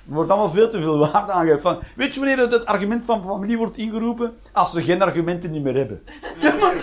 [0.08, 1.60] Er wordt allemaal veel te veel waarde aangegeven.
[1.60, 4.34] Van, weet je wanneer het, het argument van familie wordt ingeroepen?
[4.52, 6.02] Als ze geen argumenten niet meer hebben.
[6.40, 6.74] Ja, maar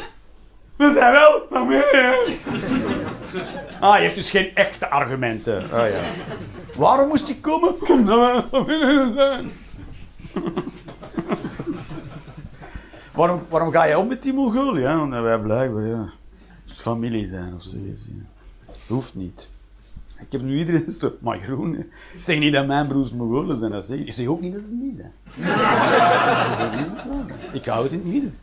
[0.76, 2.38] we zijn wel familie.
[3.80, 5.72] Ah, je hebt dus geen echte argumenten.
[5.72, 6.02] Ah, ja.
[6.76, 7.90] Waarom moest die komen?
[7.90, 9.52] Omdat we familie zijn.
[13.12, 14.82] waarom, waarom ga je om met die Mongolen?
[14.82, 16.10] Ja, omdat wij blijkbaar ja,
[16.66, 18.06] familie zijn of zoiets.
[18.08, 18.74] Ja.
[18.88, 19.50] Hoeft niet.
[20.26, 21.22] Ik heb nu iedereen gestopt.
[21.22, 21.88] Maar Groen, ik
[22.20, 23.72] zeg niet dat mijn broers Mongolen zijn.
[23.72, 24.08] Dat zeg ik.
[24.08, 25.14] ik zeg ook niet dat ze het niet zijn.
[26.74, 27.54] Ik, niet.
[27.54, 28.38] ik hou het in het midden.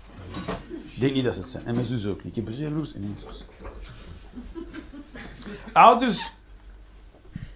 [0.94, 1.66] Ik denk niet dat ze het zijn.
[1.66, 2.36] En mijn zus ook niet.
[2.36, 3.44] Ik heb zeer broers en één zus.
[5.72, 6.32] Ouders.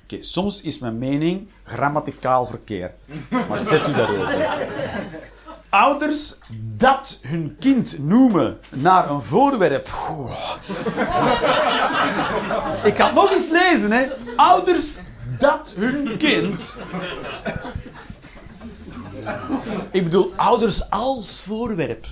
[0.04, 3.08] Oké, soms is mijn mening grammaticaal verkeerd.
[3.48, 4.68] Maar zet u dat over.
[5.74, 6.38] Ouders
[6.76, 9.86] dat hun kind noemen naar een voorwerp.
[12.84, 14.06] Ik ga het nog eens lezen, hè.
[14.36, 14.98] Ouders
[15.38, 16.78] dat hun kind.
[19.90, 22.06] Ik bedoel, ouders als voorwerp.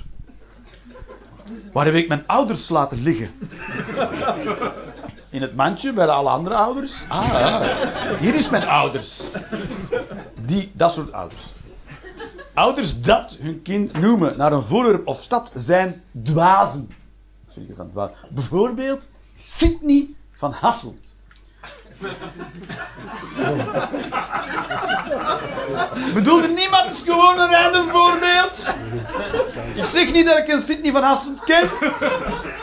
[1.73, 3.31] Waar heb ik mijn ouders laten liggen?
[5.31, 7.05] In het mandje bij alle andere ouders.
[7.09, 7.75] Ah, ja.
[8.21, 9.27] Hier is mijn ouders.
[10.41, 11.43] Die, dat soort ouders.
[12.55, 16.90] Ouders dat hun kind noemen naar een voorwerp of stad zijn dwazen.
[17.94, 18.12] Dat.
[18.30, 19.09] Bijvoorbeeld
[19.42, 21.14] Sydney van Hasselt.
[26.14, 28.66] Bedoelde niemand is gewoon een random voorbeeld?
[29.74, 31.62] Ik zeg niet dat ik een Sydney van Hasselt ken.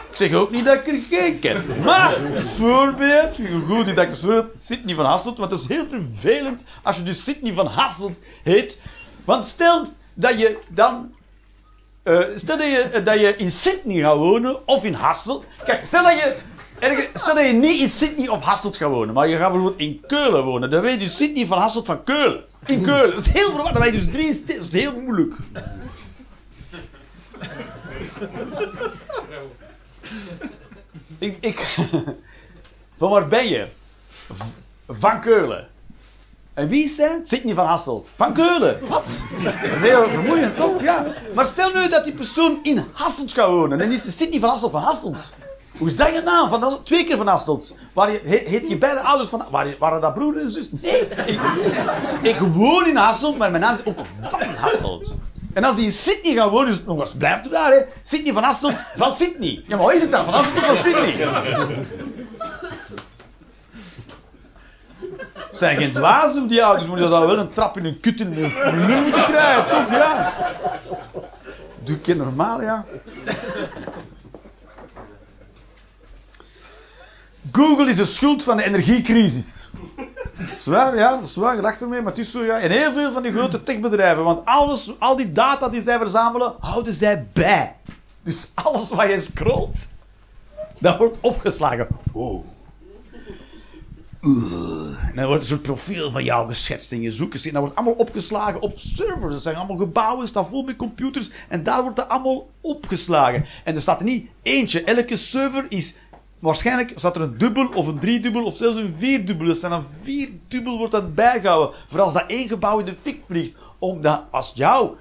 [0.10, 1.64] Ik zeg ook niet dat ik er geen ken.
[1.84, 2.18] Maar,
[2.56, 7.04] voorbeeld, goed dat ik voorbeeld Sydney van Hasselt, want het is heel vervelend als je
[7.04, 8.80] dus Sydney van Hasselt heet.
[9.30, 11.12] Want stel dat je dan
[12.04, 15.46] uh, stel dat je, dat je in Sydney gaat wonen of in Hasselt.
[15.66, 16.36] Kijk, stel dat je,
[17.14, 20.04] stel dat je niet in Sydney of Hasselt gaat wonen, maar je gaat bijvoorbeeld in
[20.08, 20.70] Keulen wonen.
[20.70, 22.44] Dan weet je dus Sydney van Hasselt van Keulen.
[22.66, 23.16] In Keulen.
[23.16, 23.74] Dat is heel verwarrend.
[23.74, 25.36] Dan weet je dus drie Dat is heel moeilijk.
[31.20, 31.60] ik, ik,
[32.98, 33.68] van waar ben je?
[34.88, 35.68] Van Keulen.
[36.60, 37.18] En wie is hij?
[37.24, 38.12] Sidney van Hasselt.
[38.16, 38.80] Van Keulen.
[38.90, 39.24] Wat?
[39.44, 40.82] Dat is heel vermoeiend, toch?
[40.82, 41.06] Ja.
[41.36, 43.78] Maar stel nu dat die persoon in Hasselt gaat wonen.
[43.78, 45.34] Dan is Sidney van Hasselt van Hasselt.
[45.78, 46.50] Hoe is dat je naam?
[46.50, 46.86] Van Hasselt?
[46.86, 47.76] Twee keer van Hasselt.
[47.94, 49.46] Waar je, heet je beide ouders van...
[49.52, 50.70] Waar, waren dat broer en zus?
[50.72, 51.08] Nee.
[51.26, 51.40] Ik,
[52.22, 55.14] ik woon in Hasselt, maar mijn naam is ook van Hasselt.
[55.54, 57.80] En als die in Sydney gaan wonen, is het nog eens blijft er daar, hè?
[58.02, 59.64] Sydney van Hasselt van Sydney.
[59.68, 60.26] Ja, maar hoe is het dan?
[60.26, 61.28] Van Hasselt van Sydney.
[65.60, 68.34] Zijn geen dwazen, die ouders, maar die dan wel een trap in een kut in
[68.34, 69.92] hun moeten krijgen, toch?
[69.92, 70.34] Ja.
[71.84, 72.86] Doe ik normaal, ja.
[77.52, 79.70] Google is de schuld van de energiecrisis.
[80.56, 82.60] Zwaar, ja, dat is waar, je lacht ermee, maar het is zo, ja.
[82.60, 86.54] En heel veel van die grote techbedrijven, want alles, al die data die zij verzamelen,
[86.60, 87.76] houden zij bij.
[88.24, 89.88] Dus alles wat je scrolt,
[90.80, 91.88] dat wordt opgeslagen.
[92.12, 92.46] Oh.
[94.22, 97.94] Dan wordt een soort profiel van jou geschetst en je zoekt En dat wordt allemaal
[97.94, 99.34] opgeslagen op servers.
[99.34, 101.32] Dat zijn allemaal gebouwen, staan vol met computers.
[101.48, 103.46] En daar wordt dat allemaal opgeslagen.
[103.64, 104.84] En er staat er niet eentje.
[104.84, 105.96] Elke server is...
[106.40, 109.48] Waarschijnlijk staat er een dubbel of een driedubbel of zelfs een vierdubbel.
[109.48, 111.76] Er staan een vierdubbel wordt dat bijgehouden.
[111.88, 113.56] Voor als dat één gebouw in de fik vliegt.
[113.80, 114.96] Omdat als jou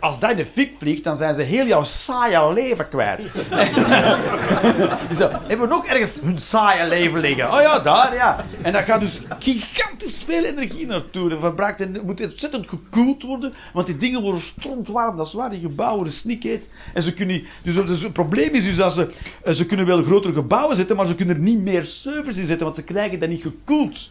[0.00, 3.22] als dat in de fik vliegt, dan zijn ze heel jouw saaie leven kwijt.
[5.18, 7.52] Zo, hebben we nog ergens hun saaie leven liggen?
[7.52, 8.44] Oh ja, daar ja.
[8.62, 11.30] En dat gaat dus gigantisch veel energie naartoe.
[11.30, 15.16] En verbruikt en moet ontzettend gekoeld worden, want die dingen worden strontwarm.
[15.16, 16.60] Dat is waar, die gebouwen, de snik
[16.94, 19.10] En ze kunnen, dus, dus het probleem is dus dat ze,
[19.44, 22.46] eh, ze kunnen wel grotere gebouwen zetten, maar ze kunnen er niet meer servers in
[22.46, 24.10] zetten, want ze krijgen dat niet gekoeld.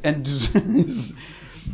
[0.00, 0.50] En dus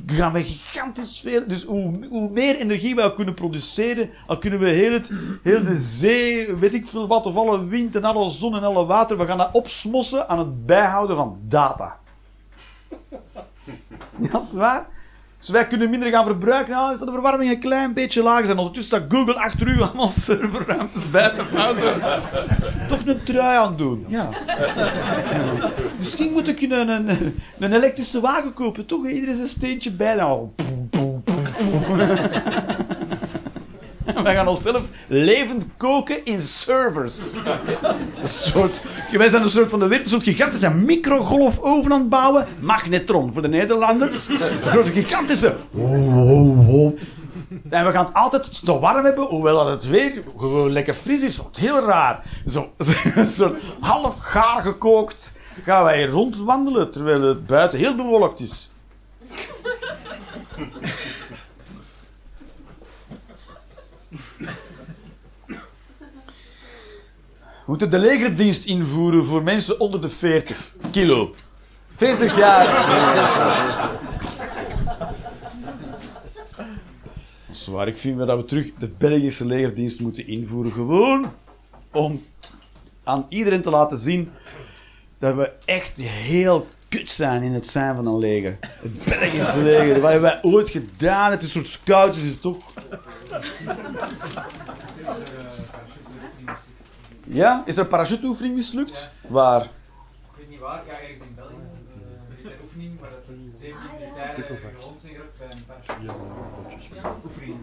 [0.06, 1.48] gaan we gigantisch veel.
[1.48, 5.10] Dus hoe, hoe meer energie we kunnen produceren, dan kunnen we heel, het,
[5.42, 8.86] heel de zee, weet ik veel wat, of alle wind en alle zon en alle
[8.86, 11.98] water, we gaan dat opsmossen aan het bijhouden van data.
[14.30, 14.88] Dat is waar.
[15.42, 16.72] Dus wij kunnen minder gaan verbruiken.
[16.72, 18.58] Nou, dat de verwarming een klein beetje lager zijn.
[18.58, 21.94] Ondertussen staat Google achter u allemaal serverruimtes bij te houden.
[22.88, 24.04] Toch een trui aan doen.
[24.08, 24.28] Ja.
[25.98, 27.08] Misschien moet ik een, een,
[27.58, 28.86] een elektrische wagen kopen.
[28.86, 29.08] Toch?
[29.08, 30.14] Iedereen een steentje bij.
[30.14, 30.48] Nou.
[34.22, 37.20] Wij gaan onszelf levend koken in servers.
[38.20, 38.82] Een soort,
[39.12, 42.46] wij zijn een soort van de wereld, een soort gigantische microgolfoven aan het bouwen.
[42.60, 44.28] Magnetron voor de Nederlanders.
[44.28, 45.56] Een grote gigantische.
[47.68, 51.22] En we gaan het altijd te warm hebben, hoewel dat het weer gewoon lekker fris
[51.22, 51.36] is.
[51.36, 52.24] Wat heel raar.
[52.46, 52.72] Zo,
[53.28, 55.32] zo half gaar gekookt
[55.64, 58.70] gaan wij rondwandelen terwijl het buiten heel bewolkt is.
[67.64, 71.34] We moeten de legerdienst invoeren voor mensen onder de 40 kilo.
[71.94, 72.66] 40 jaar.
[77.46, 77.88] Dat is waar.
[77.88, 80.72] Ik vind dat we terug de Belgische legerdienst moeten invoeren.
[80.72, 81.32] Gewoon
[81.92, 82.24] om
[83.04, 84.28] aan iedereen te laten zien
[85.18, 88.58] dat we echt heel kut zijn in het zijn van een leger.
[88.60, 90.00] Het Belgische leger.
[90.00, 91.30] Wat hebben wij ooit gedaan?
[91.30, 92.72] Het is een soort scout, is het toch?
[97.32, 97.62] Ja?
[97.66, 99.10] Is er een parachuteoefening mislukt?
[99.28, 99.62] Waar?
[99.62, 99.68] Ik
[100.36, 101.52] weet niet waar, ja, ergens in België.
[101.52, 101.58] Uh,
[102.28, 103.18] militaire oefening, waar het
[103.60, 104.34] 17 militairen
[104.78, 106.12] gewond zijn bij een parachute.
[107.24, 107.58] Oefening.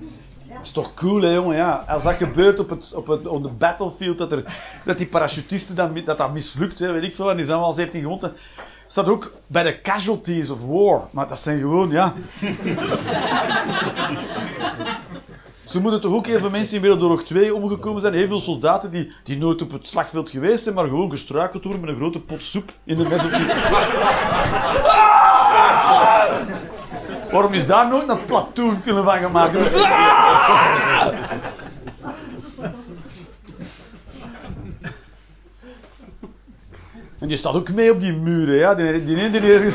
[0.48, 1.56] Dat is toch cool, hè, jongen?
[1.56, 1.84] Ja.
[1.88, 4.44] Als dat gebeurt op, het, op, het, op de battlefield, dat, er,
[4.86, 7.74] dat die parachutisten dan, dat, dat mislukt, hè, weet ik veel, en die zijn wel
[7.74, 8.34] 17 gewonden.
[8.88, 11.08] Staat ook bij de casualties of war.
[11.12, 12.14] Maar dat zijn gewoon, ja.
[15.70, 18.14] Ze moeten toch ook even mensen in Wereldoorlog 2 omgekomen zijn.
[18.14, 21.82] Heel veel soldaten die, die nooit op het slagveld geweest zijn, maar gewoon gestruikeld worden
[21.82, 23.22] met een grote pot soep in de mes.
[27.32, 29.56] Waarom is daar nooit een platoonfilm van gemaakt?
[37.20, 38.76] En die staat ook mee op die muren, ja.
[38.76, 39.72] Die, die die.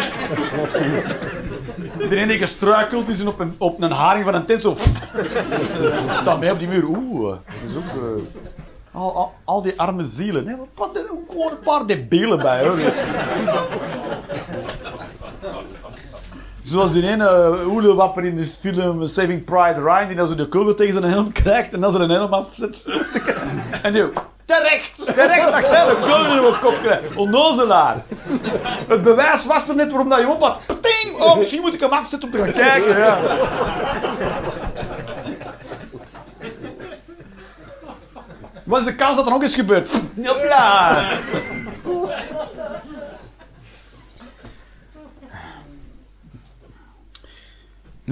[2.10, 4.76] Ene die gestruikeld is op een, op een haring van een tent zo...
[6.20, 6.84] staat mee op die muur.
[6.84, 8.02] Oeh, dat is ook...
[8.02, 8.22] eh,
[8.92, 10.44] al, al, die arme zielen.
[10.44, 12.78] Nee, ook gewoon een paar debielen bij, hoor.
[16.74, 20.74] Zoals die ene hoelenwapper in de film Saving Pride Ryan, die dan zo de kogel
[20.74, 22.84] tegen zijn helm krijgt en dan zijn helm afzet.
[23.82, 24.12] en die ook,
[24.44, 27.14] terecht, terecht dat jij de kogel je kop krijgt.
[27.14, 28.02] Onnozelaar.
[28.88, 30.60] Het bewijs was er net waarom dat je op had.
[30.66, 31.20] Ting!
[31.20, 32.98] Oh, misschien moet ik hem afzetten om te gaan kijken.
[32.98, 33.18] Ja.
[38.64, 39.90] Wat is de kans dat er nog eens gebeurt?
[40.24, 41.02] Hopla!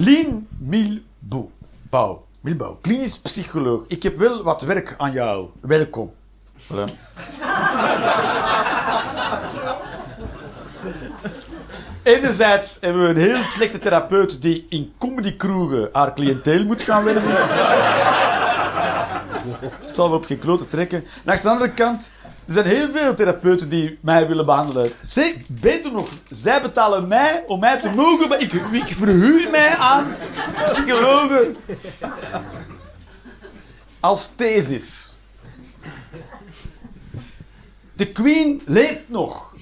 [0.03, 1.51] Lien Milbouw.
[1.89, 2.25] Bouw.
[2.41, 2.77] Milbouw.
[2.81, 3.85] Klinisch psycholoog.
[3.87, 5.49] Ik heb wel wat werk aan jou.
[5.61, 6.13] Welkom.
[6.57, 6.83] Voilà.
[12.03, 17.31] Enerzijds hebben we een heel slechte therapeut die in comedykroegen haar cliënteel moet gaan werven.
[19.61, 21.05] Het zal we op geen klote trekken.
[21.23, 22.11] Langs de andere kant,
[22.45, 24.91] er zijn heel veel therapeuten die mij willen behandelen.
[25.07, 29.75] Zeg, beter nog, zij betalen mij om mij te mogen, maar ik, ik verhuur mij
[29.75, 30.15] aan
[30.65, 31.55] psychologen.
[33.99, 35.15] Als thesis.
[37.93, 39.55] De queen leeft nog.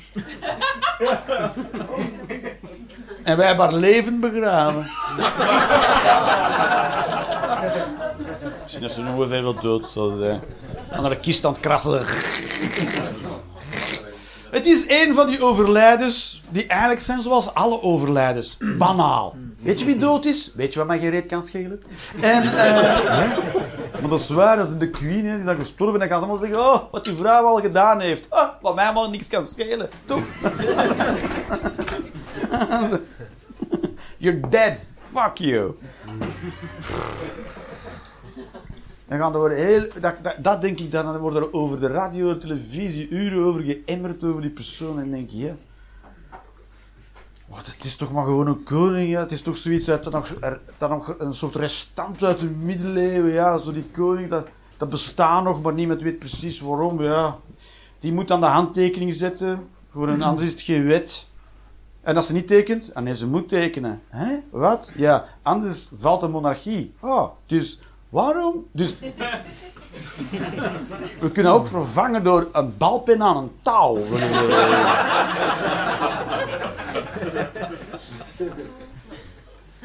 [3.23, 4.89] En wij hebben haar leven begraven.
[8.71, 10.41] Misschien is ze nog wel dood zal zijn.
[10.91, 12.03] Aan de kist aan het krassen.
[14.51, 18.57] Het is een van die overlijdens die eigenlijk zijn zoals alle overlijdens.
[18.77, 19.35] Banaal.
[19.59, 20.51] Weet je wie dood is?
[20.55, 21.83] Weet je wat mij gereed kan schelen?
[22.21, 23.07] En, eh,
[24.01, 26.01] maar dat is waar, dat is de queen, die is gestorven.
[26.01, 28.27] En dan gaan ze allemaal zeggen, oh, wat die vrouw al gedaan heeft.
[28.29, 29.89] Oh, wat mij allemaal niks kan schelen.
[30.05, 30.23] Toch?
[34.17, 34.85] You're dead.
[34.93, 35.75] Fuck you.
[39.11, 41.87] Dan gaan er worden heel, dat, dat, denk ik dan, dan wordt er over de
[41.87, 44.97] radio televisie uren over geëmmerd over die persoon.
[44.97, 45.53] En dan denk je,
[47.47, 49.19] wat, het is toch maar gewoon een koning, ja.
[49.19, 50.35] Het is toch zoiets uit, dat nog,
[50.77, 53.57] dat een soort restant uit de middeleeuwen, ja.
[53.57, 54.47] Zo die koning, dat,
[54.77, 57.37] dat bestaat nog, maar niemand weet precies waarom, ja.
[57.99, 61.27] Die moet dan de handtekening zetten, voor een, anders is het geen wet.
[62.01, 64.01] En als ze niet tekent, ah nee, ze moet tekenen.
[64.09, 64.39] Hè?
[64.49, 64.91] Wat?
[64.95, 66.93] Ja, anders valt de monarchie.
[66.99, 67.79] Oh, dus
[68.11, 68.65] waarom?
[68.71, 68.93] Dus
[71.19, 73.99] we kunnen ook vervangen door een balpen aan een touw.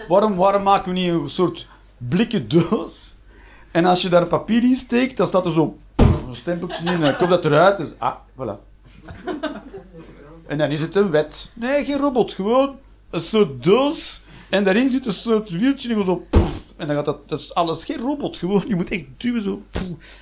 [0.08, 3.14] waarom, waarom maken we niet een soort blikken doos?
[3.70, 7.00] En als je daar papier in steekt, dan staat er zo een stempeltje in en
[7.00, 7.76] dan komt dat eruit.
[7.76, 8.58] Dus, ah, voilà.
[10.46, 11.52] En dan is het een wet.
[11.54, 12.32] Nee, geen robot.
[12.32, 12.76] Gewoon
[13.10, 14.20] een soort doos.
[14.48, 16.26] En daarin zit een soort wieltje en zo...
[16.76, 17.28] En dan gaat dat...
[17.28, 18.36] Dat is alles geen robot.
[18.36, 19.62] Gewoon, je moet echt duwen zo...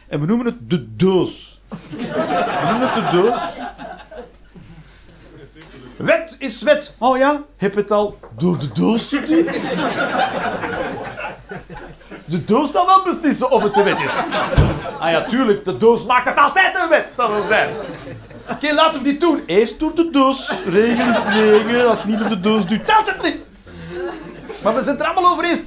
[0.08, 1.60] En we noemen het de doos.
[1.68, 3.38] We noemen het de doos.
[5.96, 6.96] Wet is wet.
[6.98, 9.74] Oh ja, heb het al door de doos geduwd?
[12.24, 14.24] De doos zal wel beslissen of het de wet is.
[14.98, 17.74] Ah ja, tuurlijk, de doos maakt het altijd een wet, zal wel zijn.
[18.50, 19.42] Oké, laten we dit doen.
[19.46, 20.52] Eerst door de doos.
[20.66, 21.88] Regen is regen.
[21.88, 23.43] Als je niet door de doos doet, telt het niet.
[24.64, 25.60] Maar we het er allemaal over eens.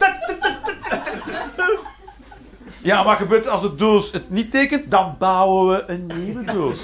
[2.81, 4.91] Ja, wat gebeurt als de doos het niet tekent?
[4.91, 6.79] Dan bouwen we een nieuwe doos.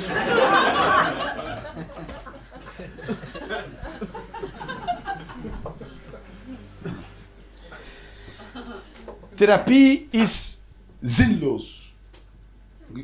[9.33, 10.59] Therapie is
[11.01, 11.93] zinloos.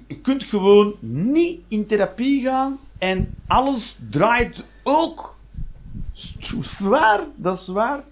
[0.08, 5.38] Je kunt gewoon niet in therapie gaan en alles draait ook
[6.62, 8.04] zwaar, dat is waar.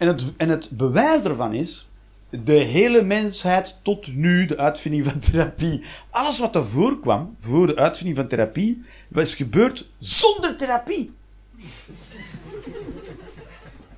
[0.00, 1.88] En het, en het bewijs ervan is,
[2.30, 7.76] de hele mensheid tot nu, de uitvinding van therapie, alles wat ervoor kwam, voor de
[7.76, 11.12] uitvinding van therapie, was gebeurd zonder therapie.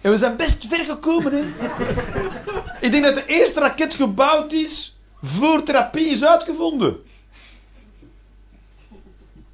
[0.00, 1.42] En we zijn best ver gekomen, hè.
[2.80, 6.96] Ik denk dat de eerste raket gebouwd is voor therapie is uitgevonden.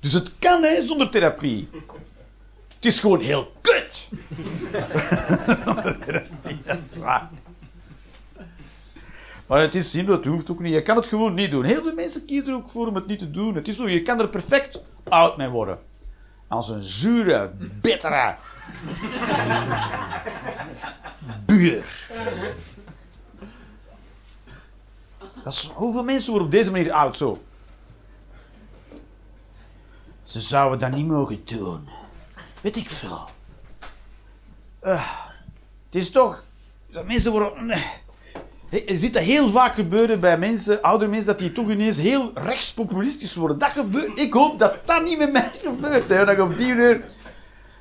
[0.01, 1.68] Dus het kan, hè, zonder therapie.
[2.74, 4.09] Het is gewoon heel kut.
[9.46, 10.74] Maar het is zinloos, het hoeft ook niet.
[10.74, 11.64] Je kan het gewoon niet doen.
[11.64, 13.55] Heel veel mensen kiezen ook voor om het niet te doen.
[13.55, 15.78] Het is zo, je kan er perfect oud mee worden.
[16.49, 18.36] Als een zure, bittere
[21.46, 22.11] buur.
[25.42, 27.42] Dat hoeveel mensen worden op deze manier oud zo?
[30.22, 31.88] Ze zouden dat niet mogen doen.
[32.61, 33.28] Weet ik veel.
[34.82, 35.28] Uh,
[35.91, 36.45] het is toch...
[36.93, 37.72] Dat mensen worden...
[38.70, 42.30] Je ziet dat heel vaak gebeuren bij mensen, oudere mensen, dat die toch ineens heel
[42.34, 43.59] rechtspopulistisch worden.
[43.59, 44.20] Dat gebeurt.
[44.20, 46.09] Ik hoop dat dat niet met mij gebeurt.
[46.09, 47.05] Hè, dat ik op die manier...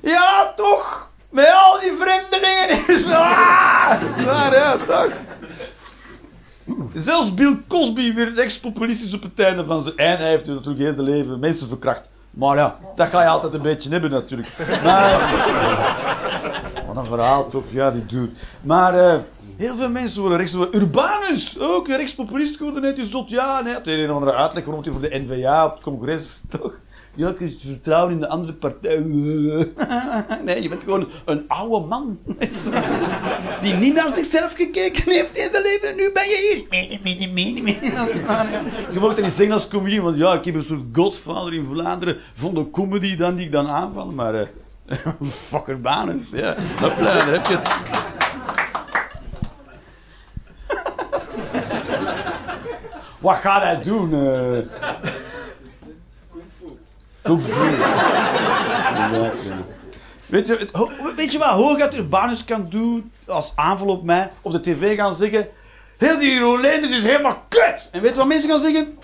[0.01, 1.11] Ja, toch!
[1.29, 3.05] Met al die vreemdelingen is...
[3.05, 4.01] Ah!
[4.25, 5.11] Maar ja, toch.
[6.93, 9.97] Zelfs Bill Cosby weer rechtspopulistisch op het einde van zijn...
[9.97, 12.09] En hij heeft natuurlijk heel zijn leven mensen verkracht.
[12.29, 14.49] Maar ja, dat ga je altijd een beetje hebben natuurlijk.
[14.83, 16.06] Maar...
[16.97, 18.39] Een verhaal toch, ja, die doet.
[18.61, 18.95] Maar...
[18.95, 19.15] Uh,
[19.57, 20.55] Heel veel mensen worden rechts.
[20.71, 22.81] Urbanus, ook rechtspopulist geworden.
[22.81, 23.29] Net is zot.
[23.29, 26.79] Ja, nee, een of andere uitleg waarom hij voor de NVA op het congres toch.
[27.17, 28.99] Ja, ik vertrouwen in de andere partij.
[30.45, 32.19] Nee, je bent gewoon een oude man.
[33.61, 36.85] Die niet naar zichzelf gekeken heeft in zijn leven en nu ben je hier.
[38.93, 41.65] Je mag dat niet zeggen als comedie, want ja, ik heb een soort godvader in
[41.65, 44.11] Vlaanderen van de comedy dan die ik dan aanval.
[44.11, 44.41] Maar uh,
[45.49, 46.55] fucker banens, ja.
[46.81, 47.81] Hopla, daar heb je het.
[53.19, 54.13] Wat gaat hij doen?
[54.13, 54.59] Uh...
[57.21, 57.69] Kung fu.
[60.25, 60.71] Weet je, het,
[61.15, 64.31] weet je wat Hoogat Urbanus kan doen als aanval op mij?
[64.41, 65.47] Op de tv gaan zeggen...
[65.97, 67.89] Heel die Rolanders is helemaal kut!
[67.91, 68.97] En weet je wat mensen gaan zeggen?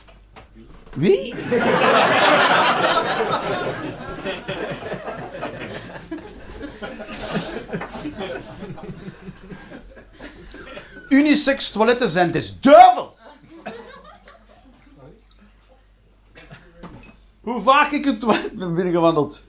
[0.94, 1.34] Wie?
[11.14, 13.22] Unisex toiletten zijn des duivels!
[17.42, 19.44] Hoe vaak ik het ben binnengewandeld.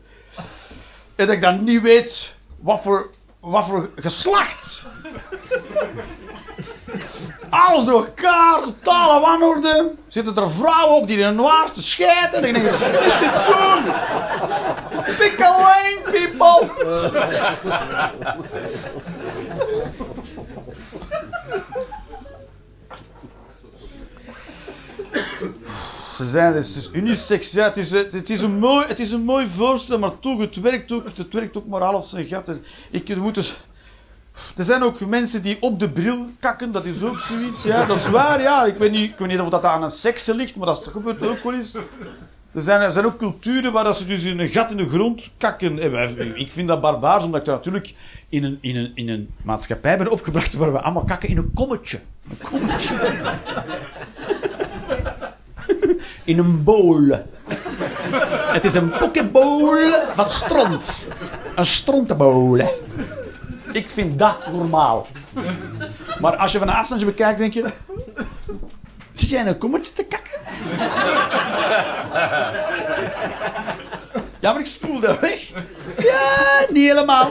[1.16, 3.10] En dat ik dan niet weet wat voor,
[3.40, 4.82] wat voor geslacht.
[7.48, 9.94] Alles door elkaar, totale wanorde.
[10.08, 12.42] Zitten er vrouwen op die in een noir te schijten.
[12.42, 12.92] En ik denk, dit
[13.46, 13.84] doen?
[15.18, 16.70] Pick a lane, people!
[26.16, 27.52] Ze zijn dus, dus unisex.
[27.52, 30.56] Ja, het, is, het, is een mooi, het is een mooi voorstel, maar toch, het
[30.56, 32.60] werkt ook, het werkt ook maar half zijn gat.
[32.90, 33.54] Ik moet dus,
[34.56, 37.62] er zijn ook mensen die op de bril kakken, dat is ook zoiets.
[37.62, 38.64] Ja, dat is waar, ja.
[38.64, 41.26] Ik weet niet, ik weet niet of dat aan een sekse ligt, maar dat gebeurt
[41.26, 41.74] ook wel eens.
[42.52, 45.30] Er zijn, er zijn ook culturen waar ze dus in een gat in de grond
[45.38, 46.38] kakken.
[46.38, 47.94] Ik vind dat barbaars, omdat ik natuurlijk
[48.28, 51.50] in een, in, een, in een maatschappij ben opgebracht waar we allemaal kakken in een
[51.54, 52.00] kommetje.
[52.28, 52.94] Een kommetje
[56.24, 57.10] in een bowl.
[58.52, 59.76] Het is een pokebowl
[60.14, 61.06] van stront.
[61.54, 62.60] Een strontenbowl.
[63.72, 65.06] Ik vind dat normaal.
[66.20, 67.72] Maar als je van een afstandje bekijkt, denk je...
[69.12, 70.30] Zie jij een kommetje te kakken?
[74.40, 75.52] Ja, maar ik spoel dat weg.
[75.98, 77.30] Ja, niet helemaal.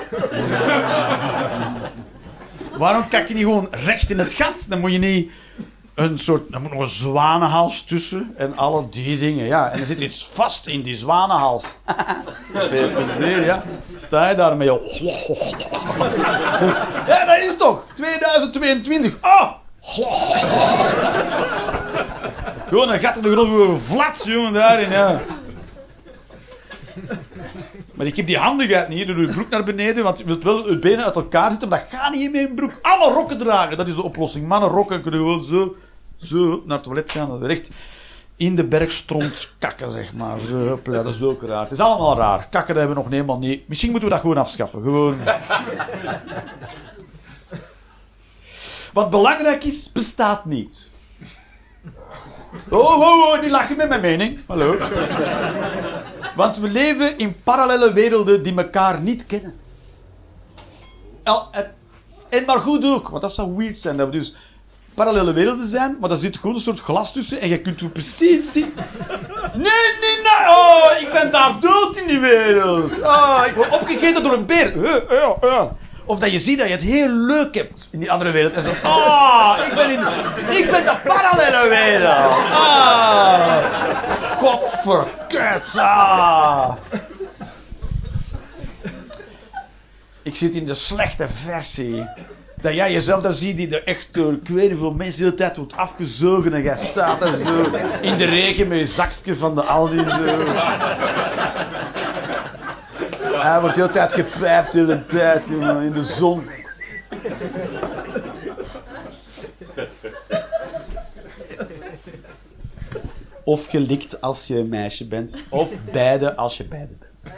[2.78, 4.65] Waarom kak je niet gewoon recht in het gat?
[4.70, 5.32] Dan moet je niet
[5.95, 9.45] een soort, er moet nog een zwanenhals tussen en alle die dingen.
[9.45, 11.76] Ja, en er zit iets vast in die zwanenhals.
[13.45, 13.64] ja.
[13.98, 15.02] Sta je daar met je...
[17.07, 19.18] Ja, dat is toch 2022.
[19.22, 19.52] Oh,
[22.68, 25.22] Gewoon een gat in de grond, flats, jongen, daarin, ja.
[27.94, 28.99] Maar ik heb die handigheid niet.
[28.99, 31.70] Je doet je broek naar beneden, want je wilt wel je benen uit elkaar zitten,
[31.70, 32.74] maar dat gaat niet in mijn broek.
[32.82, 34.48] Alle rokken dragen, dat is de oplossing.
[34.48, 35.76] Mannen rokken kunnen gewoon zo,
[36.24, 37.30] zo naar het toilet gaan.
[37.30, 37.72] Dat is echt
[38.36, 40.40] in de bergstront kakken, zeg maar.
[40.40, 41.62] Zo, dat is ook raar.
[41.62, 42.48] Het is allemaal raar.
[42.50, 43.68] Kakken hebben we nog helemaal niet.
[43.68, 44.82] Misschien moeten we dat gewoon afschaffen.
[44.82, 45.18] Gewoon.
[48.94, 50.91] Wat belangrijk is, bestaat niet.
[52.70, 54.40] Oh, oh, oh, die lachen met mijn mening.
[54.48, 54.78] Hallo.
[56.36, 59.56] Want we leven in parallele werelden die elkaar niet kennen.
[62.30, 63.98] En maar goed ook, want dat zou weird zijn.
[63.98, 64.36] Dat we dus
[64.94, 67.90] parallele werelden zijn, maar daar zit gewoon een soort glas tussen en je kunt er
[67.90, 68.74] precies zien.
[69.53, 70.48] Nee, nee, nee.
[70.48, 72.99] Oh, ik ben daar dood in die wereld.
[72.99, 74.82] Oh, ik word opgegeten door een beer.
[75.10, 75.76] Ja, ja.
[76.06, 78.53] Of dat je ziet dat je het heel leuk hebt in die andere wereld.
[78.53, 79.99] En zo, ah, ik ben in
[80.57, 82.34] ik ben de parallele wereld.
[84.38, 85.78] Godverkut.
[85.78, 86.72] Ah.
[90.24, 92.10] Ik zit in de slechte versie.
[92.64, 95.34] Dat jij jezelf daar ziet die er echt door, ik weet niet mensen de hele
[95.34, 96.53] tijd wordt afgezogen.
[96.53, 97.72] En jij staat er zo
[98.02, 99.98] in de regen met je zakje van de Aldi.
[99.98, 100.23] Zo.
[103.22, 106.49] Hij wordt de hele tijd gepijpt, de hele tijd, in de zon.
[113.44, 117.34] Of gelikt als je een meisje bent, of beide als je beide bent.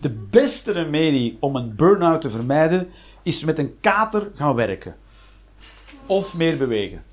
[0.00, 2.90] De beste remedie om een burn-out te vermijden
[3.22, 4.96] is met een kater gaan werken.
[6.06, 7.04] Of meer bewegen.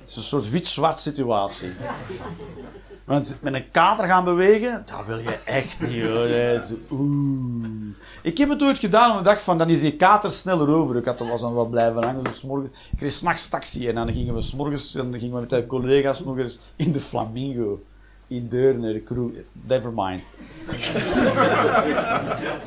[0.00, 1.70] Het is een soort wit-zwart situatie.
[3.04, 6.78] Want met een kater gaan bewegen, dat wil je echt niet hoor.
[6.90, 7.66] Oeh.
[8.22, 10.96] Ik heb het ooit gedaan op de dag van, dan is die kater sneller over.
[10.96, 12.24] Ik had er was dan wel blijven hangen.
[12.24, 15.50] Dus morgen, ik kreeg s'nachts taxi en dan gingen we s'morgens dan gingen we met
[15.50, 17.82] de collega's nog eens in de Flamingo.
[18.34, 19.28] In Deurne, de crew.
[19.52, 20.30] Never mind.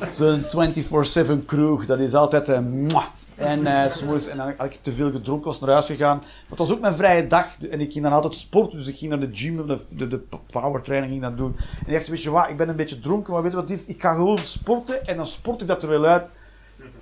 [0.08, 3.04] Zo'n 24-7 kroeg, dat is altijd een mwah.
[3.34, 6.16] En, eh, 's morgens- en dan had ik te veel gedronken, was naar huis gegaan.
[6.16, 8.78] Maar het was ook mijn vrije dag en ik ging dan altijd sporten.
[8.78, 10.20] Dus ik ging naar de gym, de, de, de
[10.50, 11.56] powertraining ging dat doen.
[11.58, 13.70] En ik dacht, weet je wat, ik ben een beetje dronken, maar weet je wat
[13.70, 13.86] is?
[13.86, 16.30] Ik ga gewoon sporten en dan sport ik dat er wel uit.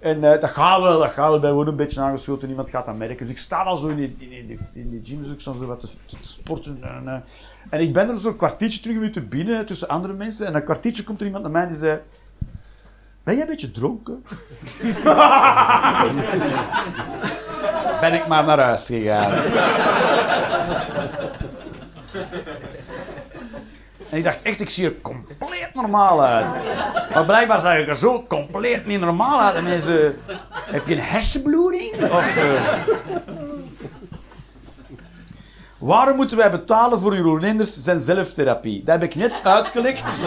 [0.00, 1.50] En eh, dat gaat wel, dat gaat wel.
[1.50, 3.18] Ik ben een beetje aangeschoten, niemand gaat dat merken.
[3.18, 5.80] Dus ik sta dan zo in die, in in die, gym, dus ik zo wat
[5.80, 6.78] te, te sporten.
[6.82, 7.14] En, eh,
[7.68, 10.46] en ik ben er zo'n kwartiertje terug minuten binnen, tussen andere mensen.
[10.46, 11.98] En een kwartiertje komt er iemand naar mij die zei...
[13.24, 14.24] Ben jij een beetje dronken?
[18.00, 19.32] ben ik maar naar huis gegaan.
[24.10, 26.46] En ik dacht echt, ik zie er compleet normaal uit.
[27.14, 29.54] Maar blijkbaar zag ik er zo compleet niet normaal uit.
[29.54, 30.16] En mensen,
[30.50, 31.92] heb je een hersenbloeding?
[32.02, 32.62] Of, eh,
[35.86, 38.82] Waarom moeten wij betalen voor uw Linders zijn zelftherapie?
[38.84, 40.20] Dat heb ik net uitgelegd.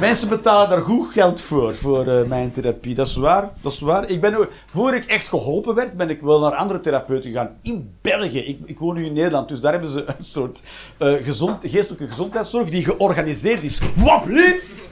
[0.00, 2.94] Mensen betalen daar goed geld voor, voor eh, mijn therapie.
[2.94, 4.08] Dat is waar, dat is waar.
[4.08, 7.56] Ik ben, voor ik echt geholpen werd, ben ik wel naar andere therapeuten gegaan.
[7.62, 8.38] In België.
[8.38, 10.62] Ik, ik woon nu in Nederland, dus daar hebben ze een soort
[10.98, 13.80] eh, gezond, geestelijke gezondheidszorg die georganiseerd is.
[13.96, 14.86] Wat lief!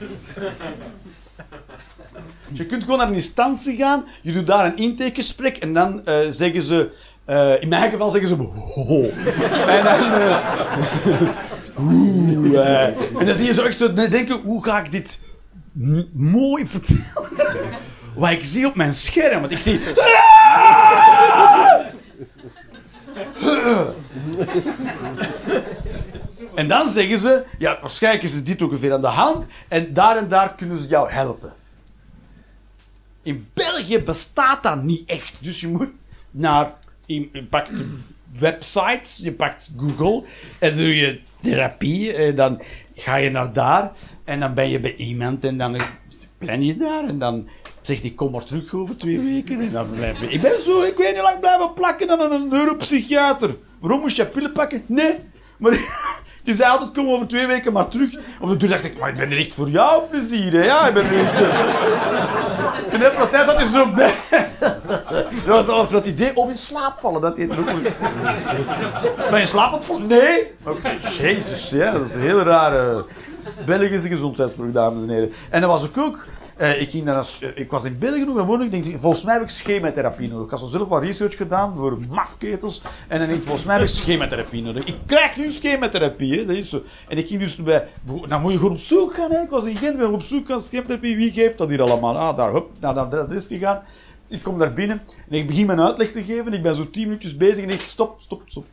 [2.53, 6.19] Je kunt gewoon naar een instantie gaan, je doet daar een intakegesprek en dan eh,
[6.29, 6.91] zeggen ze,
[7.31, 9.01] eh, in mijn geval zeggen ze, ho.
[9.67, 10.37] En dan, eh,
[12.87, 13.19] eh.
[13.19, 15.21] en dan zie je zo echt zo denken, hoe ga ik dit
[16.13, 17.03] mooi vertellen?
[18.15, 19.79] Wat ik zie op mijn scherm, want ik zie...
[26.55, 30.17] En dan zeggen ze, ja, waarschijnlijk is er dit ongeveer aan de hand en daar
[30.17, 31.53] en daar kunnen ze jou helpen.
[33.23, 35.43] In België bestaat dat niet echt.
[35.43, 35.89] Dus je moet
[36.31, 36.73] naar.
[37.13, 37.83] Je pakt
[38.39, 40.23] websites, je pakt Google
[40.59, 42.13] en doe je therapie.
[42.13, 42.61] En dan
[42.95, 43.91] ga je naar daar
[44.23, 45.81] en dan ben je bij iemand en dan
[46.37, 47.49] plan je daar en dan
[47.81, 49.59] zegt hij kom maar terug over twee weken.
[49.61, 50.21] En dan blijf.
[50.21, 53.55] Ik ben zo, ik weet niet lang blijven plakken aan een neuropsychiater.
[53.79, 54.83] Waarom moest je pillen pakken?
[54.85, 55.15] Nee,
[55.57, 55.77] maar.
[56.43, 58.15] Die zei altijd, kom over twee weken maar terug.
[58.39, 60.63] Op de duur dacht ik, maar ik ben er echt voor jou plezier.
[60.63, 61.33] Ja, ik ben er echt...
[62.91, 63.85] En net wat tijd zo...
[65.45, 67.21] Dat was, dat idee om in slaap vallen.
[67.21, 67.65] Dat ook
[69.29, 70.07] Ben je vallen?
[70.07, 70.51] Nee.
[71.17, 73.05] Jezus, ja, dat is een hele rare
[73.65, 75.31] Belgische gezondheidsvraag, dames en heren.
[75.49, 76.27] En dan was ik ook...
[76.57, 79.23] eh, ik, ging dan als, eh, ik was in België nog, dan ik, denk, volgens
[79.23, 80.45] mij heb ik chematherapie nodig.
[80.45, 82.81] Ik had zo zelf wat research gedaan voor mafketels.
[83.07, 84.83] En dan denk ik, volgens mij heb ik chematherapie nodig.
[84.83, 86.81] Ik krijg nu chematherapie, hè, dat is zo.
[87.07, 87.87] En ik ging dus bij...
[88.27, 89.41] Dan moet je gewoon op zoek gaan, hè.
[89.41, 91.15] Ik was in Gent, ben op zoek gaan, chematherapie.
[91.15, 92.17] Wie geeft dat hier allemaal?
[92.17, 93.81] Ah, daar, hup, naar dat adres gegaan.
[94.31, 96.53] Ik kom daar binnen en ik begin mijn uitleg te geven.
[96.53, 98.65] Ik ben zo tien minuutjes bezig en ik stop, stop, stop.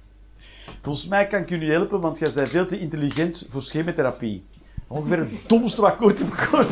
[0.80, 4.44] Volgens mij kan ik je niet helpen, want jij bent veel te intelligent voor chematherapie.
[4.86, 6.70] Ongeveer het domste wat ik ooit heb gehoord.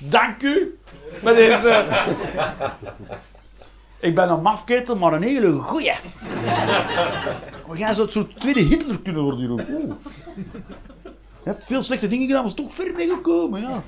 [0.00, 0.78] Dank u.
[1.22, 1.84] Maar deze...
[4.00, 5.92] Ik ben een mafketel, maar een hele goeie.
[7.66, 9.96] Maar jij zou het soort tweede Hitler kunnen worden, Jeroen.
[11.44, 13.82] Je hebt veel slechte dingen gedaan, maar is toch ver mee gekomen, ja.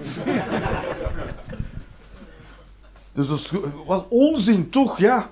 [3.15, 3.53] Dus dat is
[3.87, 4.99] wat onzin, toch?
[4.99, 5.31] Ja,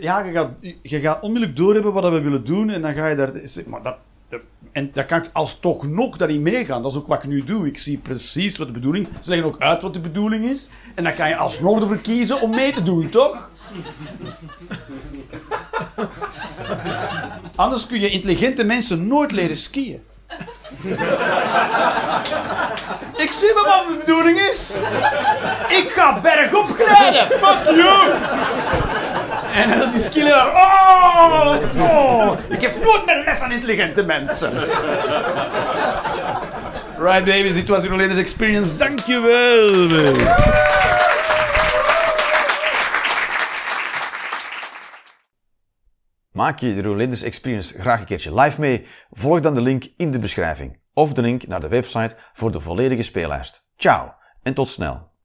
[0.00, 0.50] ja je, gaat,
[0.82, 3.32] je gaat onmiddellijk doorhebben wat we willen doen en dan ga je daar...
[3.66, 3.96] Maar dat,
[4.28, 4.40] dat-
[4.72, 6.82] en dan kan ik als toch nog daarin meegaan.
[6.82, 7.66] Dat is ook wat ik nu doe.
[7.66, 9.24] Ik zie precies wat de bedoeling is.
[9.24, 10.68] Ze leggen ook uit wat de bedoeling is.
[10.94, 13.50] En dan kan je alsnog ervoor kiezen om mee te doen, toch?
[17.56, 20.00] Anders kun je intelligente mensen nooit leren skiën.
[23.24, 24.80] Ik zie wel wat mijn bedoeling is.
[25.68, 27.26] Ik ga bergop glijden.
[27.26, 28.10] Fuck you.
[29.54, 30.46] En dan die skileraar.
[30.46, 32.38] Oh, oh.
[32.48, 34.52] Ik geef nooit meer les aan intelligente mensen.
[36.98, 37.54] Right, babies.
[37.54, 38.76] Dit was latest experience.
[38.76, 39.86] Dankjewel.
[46.36, 48.86] Maak je de Rolanders Experience graag een keertje live mee?
[49.10, 52.60] Volg dan de link in de beschrijving of de link naar de website voor de
[52.60, 53.66] volledige speellijst.
[53.76, 55.15] Ciao en tot snel.